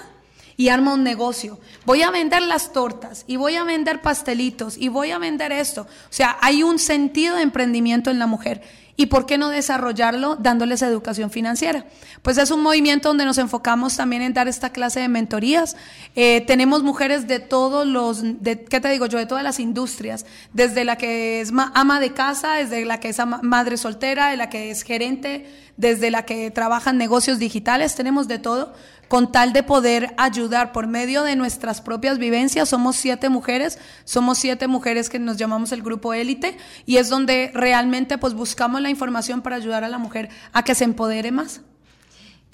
y 0.58 0.70
arma 0.70 0.96
un 0.96 1.04
negocio. 1.04 1.60
Voy 1.86 2.02
a 2.02 2.10
vender 2.10 2.42
las 2.42 2.74
tortas 2.74 3.24
y 3.28 3.36
voy 3.36 3.56
a 3.56 3.64
vender 3.64 4.02
pastelitos 4.02 4.76
y 4.76 4.90
voy 4.90 5.12
a 5.12 5.20
vender 5.20 5.52
esto. 5.52 5.82
O 5.82 6.14
sea, 6.14 6.38
hay 6.42 6.64
un 6.64 6.80
sentido 6.80 7.36
de 7.36 7.44
emprendimiento 7.44 8.10
en 8.10 8.18
la 8.18 8.26
mujer 8.26 8.64
¿Y 9.00 9.06
por 9.06 9.28
qué 9.28 9.38
no 9.38 9.50
desarrollarlo 9.50 10.38
dándoles 10.38 10.82
educación 10.82 11.30
financiera? 11.30 11.86
Pues 12.24 12.40
es 12.40 12.50
un 12.50 12.64
movimiento 12.64 13.10
donde 13.10 13.26
nos 13.26 13.38
enfocamos 13.38 13.96
también 13.96 14.24
en 14.24 14.34
dar 14.34 14.48
esta 14.48 14.72
clase 14.72 15.00
de 15.00 15.08
mentorías. 15.08 15.76
Eh, 16.16 16.42
tenemos 16.48 16.82
mujeres 16.82 17.28
de 17.28 17.40
todos 17.40 17.86
los, 17.86 18.24
de, 18.42 18.66
¿qué 18.66 18.82
te 18.82 18.90
digo 18.90 19.06
yo? 19.06 19.20
De 19.20 19.28
todas 19.28 19.44
las 19.44 19.60
industrias, 19.60 20.26
desde 20.52 20.84
la 20.84 20.98
que 20.98 21.42
es 21.42 21.54
ama 21.76 22.00
de 22.00 22.14
casa, 22.14 22.54
desde 22.54 22.86
la 22.86 23.00
que 23.00 23.10
es 23.10 23.20
madre 23.44 23.78
soltera, 23.78 24.32
de 24.32 24.38
la 24.38 24.50
que 24.50 24.72
es 24.72 24.82
gerente, 24.82 25.46
desde 25.78 26.12
la 26.12 26.26
que 26.26 26.52
trabaja 26.52 26.90
en 26.90 26.98
negocios 26.98 27.40
digitales, 27.40 27.96
tenemos 27.96 28.28
de 28.28 28.40
todo 28.40 28.74
con 29.08 29.32
tal 29.32 29.54
de 29.54 29.64
poder 29.64 30.14
ayudar 30.18 30.72
por 30.72 30.88
medio 30.88 31.24
de 31.24 31.36
nuestras 31.36 31.82
propias 31.82 32.18
vivencias. 32.18 32.70
Somos 32.70 32.96
siete 32.96 33.30
mujeres, 33.30 33.80
somos 34.04 34.38
siete 34.38 34.68
mujeres 34.68 35.10
que 35.10 35.20
nos 35.20 35.38
llamamos 35.38 35.72
el 35.72 35.82
grupo 35.82 36.14
élite 36.14 36.58
y 36.86 36.98
es 36.98 37.10
donde 37.10 37.52
realmente 37.54 38.18
pues 38.18 38.34
buscamos 38.34 38.82
la 38.82 38.90
información 38.90 39.42
para 39.42 39.56
ayudar 39.56 39.84
a 39.84 39.90
la 39.90 39.98
mujer 39.98 40.30
a 40.52 40.64
que 40.64 40.76
se 40.76 40.84
empodere 40.84 41.32
más. 41.32 41.62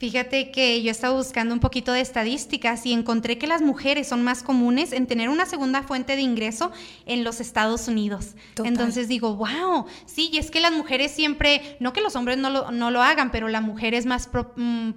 Fíjate 0.03 0.51
que 0.51 0.83
yo 0.83 0.91
estaba 0.91 1.15
buscando 1.15 1.53
un 1.53 1.61
poquito 1.61 1.93
de 1.93 2.01
estadísticas 2.01 2.85
y 2.85 2.91
encontré 2.91 3.37
que 3.37 3.47
las 3.47 3.61
mujeres 3.61 4.05
son 4.05 4.21
más 4.21 4.43
comunes 4.43 4.91
en 4.91 5.07
tener 5.07 5.29
una 5.29 5.45
segunda 5.45 5.81
fuente 5.81 6.17
de 6.17 6.21
ingreso 6.21 6.73
en 7.05 7.23
los 7.23 7.39
Estados 7.39 7.87
Unidos. 7.87 8.35
Entonces 8.65 9.07
digo, 9.07 9.37
wow, 9.37 9.85
sí, 10.05 10.29
y 10.33 10.39
es 10.39 10.51
que 10.51 10.59
las 10.59 10.73
mujeres 10.73 11.13
siempre, 11.13 11.77
no 11.79 11.93
que 11.93 12.01
los 12.01 12.17
hombres 12.17 12.37
no 12.37 12.49
lo, 12.49 12.69
no 12.71 12.91
lo 12.91 13.01
hagan, 13.01 13.31
pero 13.31 13.47
la 13.47 13.61
mujer 13.61 13.93
es 13.93 14.05
más... 14.05 14.29
Mm, 14.57 14.89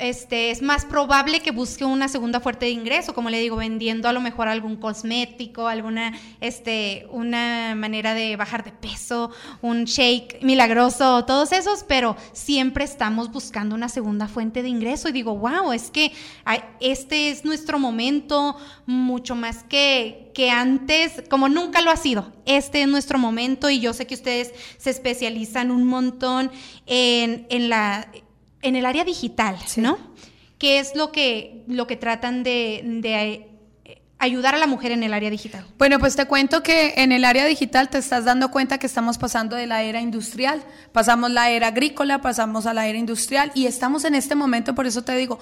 este, 0.00 0.50
es 0.50 0.62
más 0.62 0.84
probable 0.84 1.40
que 1.40 1.50
busque 1.50 1.84
una 1.84 2.08
segunda 2.08 2.40
fuente 2.40 2.66
de 2.66 2.72
ingreso, 2.72 3.14
como 3.14 3.30
le 3.30 3.40
digo, 3.40 3.56
vendiendo 3.56 4.08
a 4.08 4.12
lo 4.12 4.20
mejor 4.20 4.48
algún 4.48 4.76
cosmético, 4.76 5.68
alguna, 5.68 6.18
este, 6.40 7.06
una 7.10 7.74
manera 7.76 8.14
de 8.14 8.36
bajar 8.36 8.64
de 8.64 8.72
peso, 8.72 9.30
un 9.62 9.84
shake 9.84 10.42
milagroso, 10.42 11.24
todos 11.24 11.52
esos, 11.52 11.84
pero 11.84 12.16
siempre 12.32 12.84
estamos 12.84 13.30
buscando 13.30 13.74
una 13.74 13.88
segunda 13.88 14.28
fuente 14.28 14.62
de 14.62 14.68
ingreso 14.68 15.08
y 15.08 15.12
digo, 15.12 15.36
wow, 15.36 15.72
es 15.72 15.90
que 15.90 16.12
este 16.80 17.30
es 17.30 17.44
nuestro 17.44 17.78
momento 17.78 18.56
mucho 18.86 19.34
más 19.34 19.64
que, 19.64 20.30
que 20.34 20.50
antes, 20.50 21.22
como 21.28 21.48
nunca 21.48 21.82
lo 21.82 21.90
ha 21.90 21.96
sido. 21.96 22.32
Este 22.46 22.82
es 22.82 22.88
nuestro 22.88 23.18
momento 23.18 23.68
y 23.70 23.80
yo 23.80 23.92
sé 23.92 24.06
que 24.06 24.14
ustedes 24.14 24.52
se 24.78 24.90
especializan 24.90 25.70
un 25.70 25.84
montón 25.84 26.50
en, 26.86 27.46
en 27.50 27.68
la 27.68 28.08
en 28.62 28.76
el 28.76 28.86
área 28.86 29.04
digital, 29.04 29.56
¿no? 29.76 29.98
¿Qué 30.58 30.80
es 30.80 30.94
lo 30.96 31.12
que, 31.12 31.64
lo 31.68 31.86
que 31.86 31.96
tratan 31.96 32.42
de, 32.42 32.82
eh, 33.04 34.00
ayudar 34.18 34.56
a 34.56 34.58
la 34.58 34.66
mujer 34.66 34.90
en 34.90 35.04
el 35.04 35.14
área 35.14 35.30
digital? 35.30 35.64
Bueno, 35.78 36.00
pues 36.00 36.16
te 36.16 36.26
cuento 36.26 36.64
que 36.64 36.94
en 36.96 37.12
el 37.12 37.24
área 37.24 37.44
digital 37.46 37.88
te 37.88 37.98
estás 37.98 38.24
dando 38.24 38.50
cuenta 38.50 38.78
que 38.78 38.86
estamos 38.86 39.18
pasando 39.18 39.54
de 39.54 39.68
la 39.68 39.82
era 39.82 40.00
industrial, 40.00 40.64
pasamos 40.92 41.30
la 41.30 41.50
era 41.50 41.68
agrícola, 41.68 42.20
pasamos 42.20 42.66
a 42.66 42.74
la 42.74 42.88
era 42.88 42.98
industrial 42.98 43.52
y 43.54 43.66
estamos 43.66 44.04
en 44.04 44.16
este 44.16 44.34
momento, 44.34 44.74
por 44.74 44.86
eso 44.86 45.02
te 45.02 45.14
digo, 45.14 45.38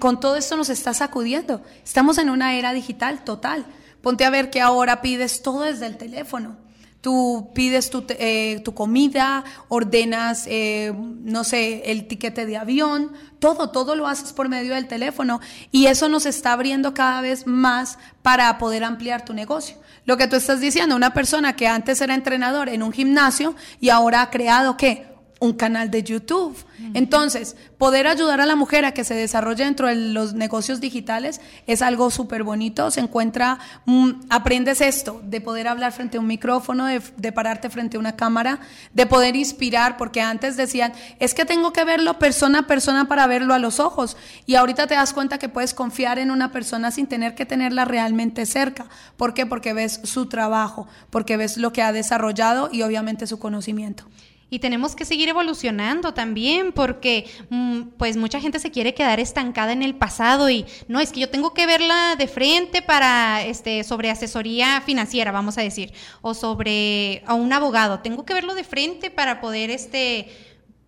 con 0.00 0.18
todo 0.18 0.36
esto 0.36 0.56
nos 0.56 0.68
está 0.68 0.94
sacudiendo, 0.94 1.62
estamos 1.84 2.18
en 2.18 2.30
una 2.30 2.54
era 2.56 2.72
digital 2.72 3.22
total. 3.22 3.64
Ponte 4.02 4.24
a 4.24 4.30
ver 4.30 4.50
que 4.50 4.62
ahora 4.62 5.02
pides 5.02 5.42
todo 5.42 5.60
desde 5.62 5.86
el 5.86 5.98
teléfono. 5.98 6.56
Tú 7.00 7.50
pides 7.54 7.88
tu, 7.88 8.04
eh, 8.10 8.60
tu 8.64 8.74
comida, 8.74 9.44
ordenas, 9.68 10.44
eh, 10.46 10.92
no 10.94 11.44
sé, 11.44 11.90
el 11.90 12.06
tiquete 12.06 12.44
de 12.44 12.58
avión, 12.58 13.12
todo, 13.38 13.70
todo 13.70 13.94
lo 13.94 14.06
haces 14.06 14.34
por 14.34 14.48
medio 14.50 14.74
del 14.74 14.86
teléfono 14.86 15.40
y 15.72 15.86
eso 15.86 16.08
nos 16.08 16.26
está 16.26 16.52
abriendo 16.52 16.92
cada 16.92 17.22
vez 17.22 17.46
más 17.46 17.98
para 18.20 18.58
poder 18.58 18.84
ampliar 18.84 19.24
tu 19.24 19.32
negocio. 19.32 19.76
Lo 20.04 20.16
que 20.16 20.26
tú 20.26 20.36
estás 20.36 20.60
diciendo, 20.60 20.94
una 20.94 21.14
persona 21.14 21.56
que 21.56 21.66
antes 21.66 22.00
era 22.00 22.14
entrenador 22.14 22.68
en 22.68 22.82
un 22.82 22.92
gimnasio 22.92 23.54
y 23.80 23.88
ahora 23.88 24.22
ha 24.22 24.30
creado 24.30 24.76
qué? 24.76 25.09
Un 25.40 25.54
canal 25.54 25.90
de 25.90 26.04
YouTube. 26.04 26.56
Entonces, 26.94 27.56
poder 27.78 28.06
ayudar 28.06 28.40
a 28.40 28.46
la 28.46 28.56
mujer 28.56 28.84
a 28.84 28.92
que 28.92 29.04
se 29.04 29.14
desarrolle 29.14 29.64
dentro 29.64 29.86
de 29.86 29.94
los 29.94 30.34
negocios 30.34 30.80
digitales 30.80 31.40
es 31.66 31.82
algo 31.82 32.10
súper 32.10 32.42
bonito. 32.42 32.90
Se 32.90 33.00
encuentra, 33.00 33.58
mm, 33.86 34.10
aprendes 34.28 34.80
esto, 34.82 35.20
de 35.24 35.40
poder 35.40 35.66
hablar 35.66 35.92
frente 35.92 36.18
a 36.18 36.20
un 36.20 36.26
micrófono, 36.26 36.86
de, 36.86 37.32
pararte 37.32 37.70
frente 37.70 37.96
a 37.96 38.00
una 38.00 38.16
cámara, 38.16 38.60
de 38.92 39.06
poder 39.06 39.34
inspirar, 39.34 39.96
porque 39.96 40.20
antes 40.20 40.56
decían, 40.56 40.92
es 41.18 41.32
que 41.32 41.46
tengo 41.46 41.72
que 41.72 41.84
verlo 41.84 42.18
persona 42.18 42.60
a 42.60 42.66
persona 42.66 43.08
para 43.08 43.26
verlo 43.26 43.54
a 43.54 43.58
los 43.58 43.80
ojos. 43.80 44.18
Y 44.44 44.56
ahorita 44.56 44.86
te 44.86 44.94
das 44.94 45.14
cuenta 45.14 45.38
que 45.38 45.48
puedes 45.48 45.72
confiar 45.72 46.18
en 46.18 46.30
una 46.30 46.52
persona 46.52 46.90
sin 46.90 47.06
tener 47.06 47.34
que 47.34 47.46
tenerla 47.46 47.86
realmente 47.86 48.44
cerca. 48.44 48.86
¿Por 49.16 49.32
qué? 49.32 49.46
Porque 49.46 49.72
ves 49.72 50.00
su 50.04 50.26
trabajo, 50.26 50.86
porque 51.08 51.38
ves 51.38 51.56
lo 51.56 51.72
que 51.72 51.82
ha 51.82 51.92
desarrollado 51.92 52.68
y 52.70 52.82
obviamente 52.82 53.26
su 53.26 53.38
conocimiento. 53.38 54.04
Y 54.50 54.58
tenemos 54.58 54.96
que 54.96 55.04
seguir 55.04 55.28
evolucionando 55.28 56.12
también 56.12 56.72
porque 56.72 57.30
mm, 57.50 57.82
pues 57.96 58.16
mucha 58.16 58.40
gente 58.40 58.58
se 58.58 58.72
quiere 58.72 58.94
quedar 58.94 59.20
estancada 59.20 59.72
en 59.72 59.82
el 59.82 59.94
pasado 59.94 60.50
y 60.50 60.66
no, 60.88 60.98
es 61.00 61.12
que 61.12 61.20
yo 61.20 61.30
tengo 61.30 61.54
que 61.54 61.66
verla 61.66 62.16
de 62.16 62.26
frente 62.26 62.82
para 62.82 63.44
este 63.44 63.84
sobre 63.84 64.10
asesoría 64.10 64.80
financiera, 64.80 65.30
vamos 65.30 65.56
a 65.56 65.62
decir, 65.62 65.92
o 66.20 66.34
sobre 66.34 67.22
a 67.26 67.34
un 67.34 67.52
abogado, 67.52 68.00
tengo 68.00 68.24
que 68.24 68.34
verlo 68.34 68.54
de 68.54 68.64
frente 68.64 69.10
para 69.10 69.40
poder 69.40 69.70
este 69.70 70.28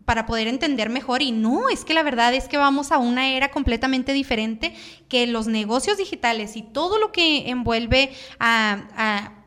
para 0.05 0.27
poder 0.27 0.49
entender 0.49 0.91
mejor 0.91 1.23
y 1.23 1.31
no, 1.31 1.69
es 1.69 1.85
que 1.85 1.95
la 1.95 2.03
verdad 2.03 2.35
es 2.35 2.49
que 2.49 2.57
vamos 2.57 2.91
a 2.91 2.99
una 2.99 3.29
era 3.31 3.53
completamente 3.53 4.13
diferente 4.13 4.75
que 5.09 5.29
los 5.29 5.47
negocios 5.47 5.97
digitales 5.97 6.57
y 6.57 6.63
todo 6.63 6.99
lo 6.99 7.13
que 7.13 7.49
envuelve 7.49 8.13
a 8.41 9.42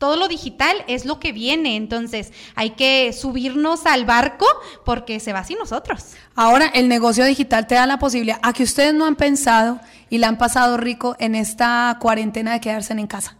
todo 0.00 0.16
lo 0.16 0.28
digital 0.28 0.82
es 0.88 1.04
lo 1.04 1.20
que 1.20 1.30
viene, 1.30 1.76
entonces 1.76 2.32
hay 2.54 2.70
que 2.70 3.12
subirnos 3.12 3.84
al 3.84 4.06
barco 4.06 4.46
porque 4.82 5.20
se 5.20 5.34
va 5.34 5.44
sin 5.44 5.58
nosotros. 5.58 6.14
Ahora 6.34 6.68
el 6.72 6.88
negocio 6.88 7.22
digital 7.26 7.66
te 7.66 7.74
da 7.74 7.86
la 7.86 7.98
posibilidad 7.98 8.40
a 8.42 8.54
que 8.54 8.62
ustedes 8.62 8.94
no 8.94 9.04
han 9.04 9.14
pensado 9.14 9.78
y 10.08 10.16
la 10.16 10.28
han 10.28 10.38
pasado 10.38 10.78
rico 10.78 11.16
en 11.18 11.34
esta 11.34 11.98
cuarentena 12.00 12.54
de 12.54 12.60
quedarse 12.62 12.94
en 12.94 13.06
casa. 13.06 13.36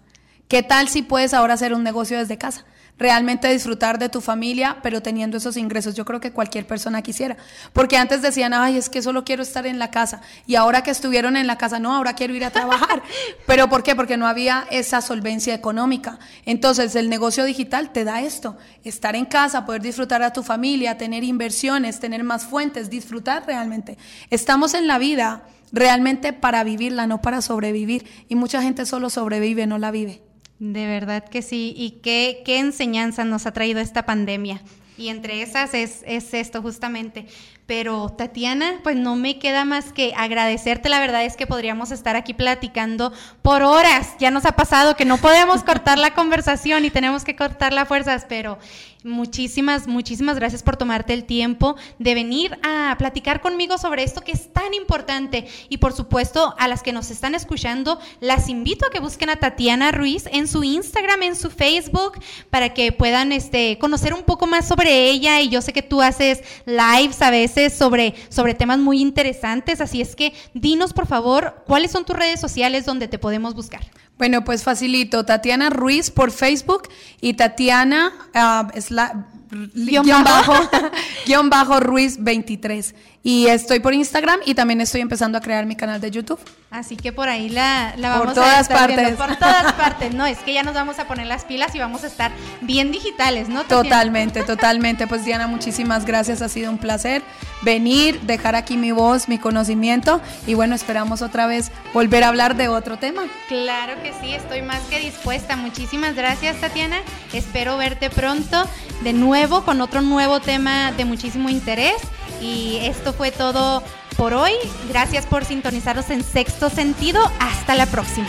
¿Qué 0.49 0.63
tal 0.63 0.89
si 0.89 1.01
puedes 1.01 1.33
ahora 1.33 1.55
hacer 1.55 1.73
un 1.73 1.83
negocio 1.83 2.19
desde 2.19 2.37
casa? 2.37 2.67
Realmente 3.01 3.49
disfrutar 3.49 3.99
de 3.99 4.11
tu 4.11 4.21
familia, 4.21 4.77
pero 4.83 5.01
teniendo 5.01 5.39
esos 5.39 5.57
ingresos. 5.57 5.95
Yo 5.95 6.05
creo 6.05 6.21
que 6.21 6.33
cualquier 6.33 6.67
persona 6.67 7.01
quisiera. 7.01 7.39
Porque 7.73 7.97
antes 7.97 8.21
decían, 8.21 8.53
ay, 8.53 8.77
es 8.77 8.91
que 8.91 9.01
solo 9.01 9.25
quiero 9.25 9.43
estar 9.43 9.67
en 9.67 9.79
la 9.79 9.91
casa. 9.91 10.21
Y 10.47 10.55
ahora 10.57 10.83
que 10.83 10.91
estuvieron 10.91 11.39
en 11.39 11.47
la 11.47 11.57
casa, 11.57 11.81
no, 11.81 11.97
ahora 11.97 12.13
quiero 12.13 12.35
ir 12.35 12.45
a 12.45 12.51
trabajar. 12.51 13.03
¿Pero 13.47 13.71
por 13.71 13.83
qué? 13.83 13.97
Porque 13.97 14.19
no 14.19 14.27
había 14.27 14.67
esa 14.71 15.01
solvencia 15.01 15.55
económica. 15.55 16.19
Entonces, 16.45 16.95
el 16.95 17.09
negocio 17.09 17.45
digital 17.45 17.91
te 17.91 18.05
da 18.05 18.21
esto. 18.21 18.59
Estar 18.85 19.17
en 19.17 19.25
casa, 19.25 19.65
poder 19.65 19.81
disfrutar 19.81 20.23
a 20.23 20.35
tu 20.35 20.43
familia, 20.43 20.99
tener 20.99 21.25
inversiones, 21.25 22.01
tener 22.01 22.23
más 22.23 22.45
fuentes, 22.45 22.91
disfrutar 22.91 23.47
realmente. 23.47 23.97
Estamos 24.29 24.75
en 24.75 24.87
la 24.87 24.99
vida 24.99 25.45
realmente 25.73 26.35
para 26.35 26.65
vivirla, 26.65 27.07
no 27.07 27.23
para 27.23 27.41
sobrevivir. 27.41 28.07
Y 28.29 28.35
mucha 28.35 28.61
gente 28.61 28.85
solo 28.85 29.09
sobrevive, 29.09 29.67
no 29.67 29.79
la 29.79 29.91
vive. 29.91 30.21
De 30.61 30.87
verdad 30.87 31.25
que 31.25 31.41
sí. 31.41 31.73
¿Y 31.75 32.03
qué, 32.03 32.43
qué 32.45 32.59
enseñanza 32.59 33.25
nos 33.25 33.47
ha 33.47 33.53
traído 33.53 33.81
esta 33.81 34.05
pandemia? 34.05 34.61
Y 34.99 35.09
entre 35.09 35.41
esas 35.41 35.73
es, 35.73 36.05
es, 36.07 36.35
esto 36.35 36.61
justamente. 36.61 37.27
Pero 37.71 38.09
Tatiana, 38.09 38.81
pues 38.83 38.97
no 38.97 39.15
me 39.15 39.39
queda 39.39 39.65
más 39.65 39.93
que 39.93 40.13
agradecerte. 40.17 40.89
La 40.89 40.99
verdad 40.99 41.25
es 41.25 41.37
que 41.37 41.47
podríamos 41.47 41.93
estar 41.93 42.17
aquí 42.17 42.35
platicando 42.35 43.13
por 43.43 43.63
horas. 43.63 44.17
Ya 44.19 44.33
nos 44.33 44.45
ha 44.45 44.57
pasado 44.57 44.97
que 44.97 45.05
no 45.05 45.19
podemos 45.19 45.63
cortar 45.63 45.97
la 45.97 46.13
conversación 46.13 46.85
y 46.85 46.91
tenemos 46.91 47.23
que 47.23 47.37
cortar 47.37 47.73
las 47.73 47.87
fuerzas, 47.87 48.27
pero 48.29 48.59
Muchísimas, 49.03 49.87
muchísimas 49.87 50.37
gracias 50.37 50.63
por 50.63 50.77
tomarte 50.77 51.15
el 51.15 51.25
tiempo 51.25 51.77
de 51.99 52.13
venir 52.13 52.59
a 52.63 52.95
platicar 52.99 53.41
conmigo 53.41 53.79
sobre 53.79 54.03
esto 54.03 54.21
que 54.21 54.33
es 54.33 54.53
tan 54.53 54.75
importante. 54.75 55.47
Y 55.71 55.79
por 55.79 55.95
supuesto, 55.95 56.55
a 56.59 56.69
las 56.69 56.83
que 56.83 56.93
nos 56.93 57.11
están 57.11 57.35
escuchando, 57.35 57.99
las 58.21 58.51
invito 58.51 58.87
a 58.87 58.91
que 58.91 59.01
busquen 59.01 59.31
a 59.31 59.37
Tatiana 59.37 59.91
Ruiz 59.91 60.25
en 60.31 60.47
su 60.47 60.65
Instagram, 60.65 61.23
en 61.23 61.37
su 61.37 61.51
Facebook, 61.51 62.19
para 62.51 62.75
que 62.75 62.93
puedan 62.93 63.33
este, 63.33 63.79
conocer 63.79 64.13
un 64.13 64.23
poco 64.23 64.47
más 64.47 64.69
sobre 64.69 65.09
ella. 65.09 65.41
Y 65.41 65.49
yo 65.49 65.63
sé 65.63 65.73
que 65.73 65.83
tú 65.83 66.03
haces 66.03 66.43
lives 66.67 67.23
a 67.23 67.31
veces 67.31 67.60
sobre, 67.69 68.15
sobre 68.31 68.55
temas 68.55 68.79
muy 68.79 69.03
interesantes. 69.03 69.83
Así 69.83 70.01
es 70.01 70.17
que 70.17 70.33
dinos, 70.55 70.95
por 70.95 71.07
favor, 71.07 71.63
cuáles 71.67 71.91
son 71.91 72.07
tus 72.07 72.17
redes 72.17 72.41
sociales 72.41 72.87
donde 72.87 73.09
te 73.09 73.19
podemos 73.19 73.55
buscar. 73.55 73.83
Bueno, 74.17 74.45
pues 74.45 74.63
facilito. 74.63 75.25
Tatiana 75.25 75.69
Ruiz 75.69 76.11
por 76.11 76.31
Facebook 76.31 76.89
y 77.21 77.35
Tatiana 77.35 78.13
uh, 78.35 78.95
la 78.95 79.27
guion, 79.75 80.07
bajo, 80.25 80.55
guion 81.27 81.51
bajo 81.51 81.81
Ruiz 81.81 82.17
23. 82.23 82.95
Y 83.23 83.49
estoy 83.49 83.81
por 83.81 83.93
Instagram 83.93 84.41
y 84.47 84.55
también 84.55 84.81
estoy 84.81 85.03
empezando 85.03 85.37
a 85.37 85.43
crear 85.43 85.67
mi 85.67 85.77
canal 85.77 86.01
de 86.01 86.11
YouTube. 86.11 86.41
Así 86.71 86.97
que 86.97 87.13
por 87.13 87.29
ahí 87.29 87.51
la, 87.51 87.93
la 87.99 88.11
vamos 88.11 88.27
por 88.27 88.35
todas 88.35 88.69
partes. 88.69 89.13
Por 89.13 89.37
todas 89.37 89.73
partes. 89.75 90.15
No, 90.15 90.25
es 90.25 90.39
que 90.39 90.55
ya 90.55 90.63
nos 90.63 90.73
vamos 90.73 90.99
a 90.99 91.07
poner 91.07 91.27
las 91.27 91.45
pilas 91.45 91.75
y 91.75 91.79
vamos 91.79 92.05
a 92.05 92.07
estar 92.07 92.33
bien 92.63 92.93
digitales, 92.93 93.51
¿no? 93.51 93.65
Totalmente, 93.65 94.43
totalmente. 94.43 95.07
Pues 95.07 95.25
Diana, 95.25 95.49
muchísimas 95.49 96.07
gracias. 96.07 96.41
Ha 96.41 96.49
sido 96.49 96.71
un 96.71 96.79
placer 96.79 97.23
venir, 97.63 98.21
dejar 98.23 98.55
aquí 98.55 98.79
mi 98.79 98.93
voz, 98.93 99.29
mi 99.29 99.37
conocimiento 99.37 100.23
y 100.47 100.55
bueno, 100.55 100.75
esperamos 100.75 101.21
otra 101.21 101.47
vez 101.47 101.71
volver 101.93 102.25
a 102.25 102.29
hablar 102.29 102.57
de 102.57 102.69
otro 102.69 102.99
tema. 102.99 103.25
Claro 103.49 104.01
que 104.03 104.15
sí, 104.21 104.33
estoy 104.33 104.63
más 104.63 104.81
que 104.85 104.99
dispuesta. 104.99 105.57
Muchísimas 105.57 106.15
gracias, 106.15 106.59
Tatiana. 106.61 107.01
Espero 107.35 107.77
verte 107.77 108.09
pronto 108.09 108.67
de 109.03 109.13
nuevo 109.13 109.65
con 109.65 109.81
otro 109.83 110.01
nuevo 110.01 110.41
tema 110.41 110.93
de 110.93 111.05
muchísimo 111.05 111.51
interés. 111.51 111.97
Y 112.41 112.79
fue 113.13 113.31
todo 113.31 113.83
por 114.17 114.35
hoy. 114.35 114.53
Gracias 114.89 115.27
por 115.27 115.45
sintonizarnos 115.45 116.11
en 116.11 116.23
sexto 116.25 116.71
sentido. 116.71 117.21
Hasta 117.41 117.75
la 117.75 117.87
próxima. 117.87 118.27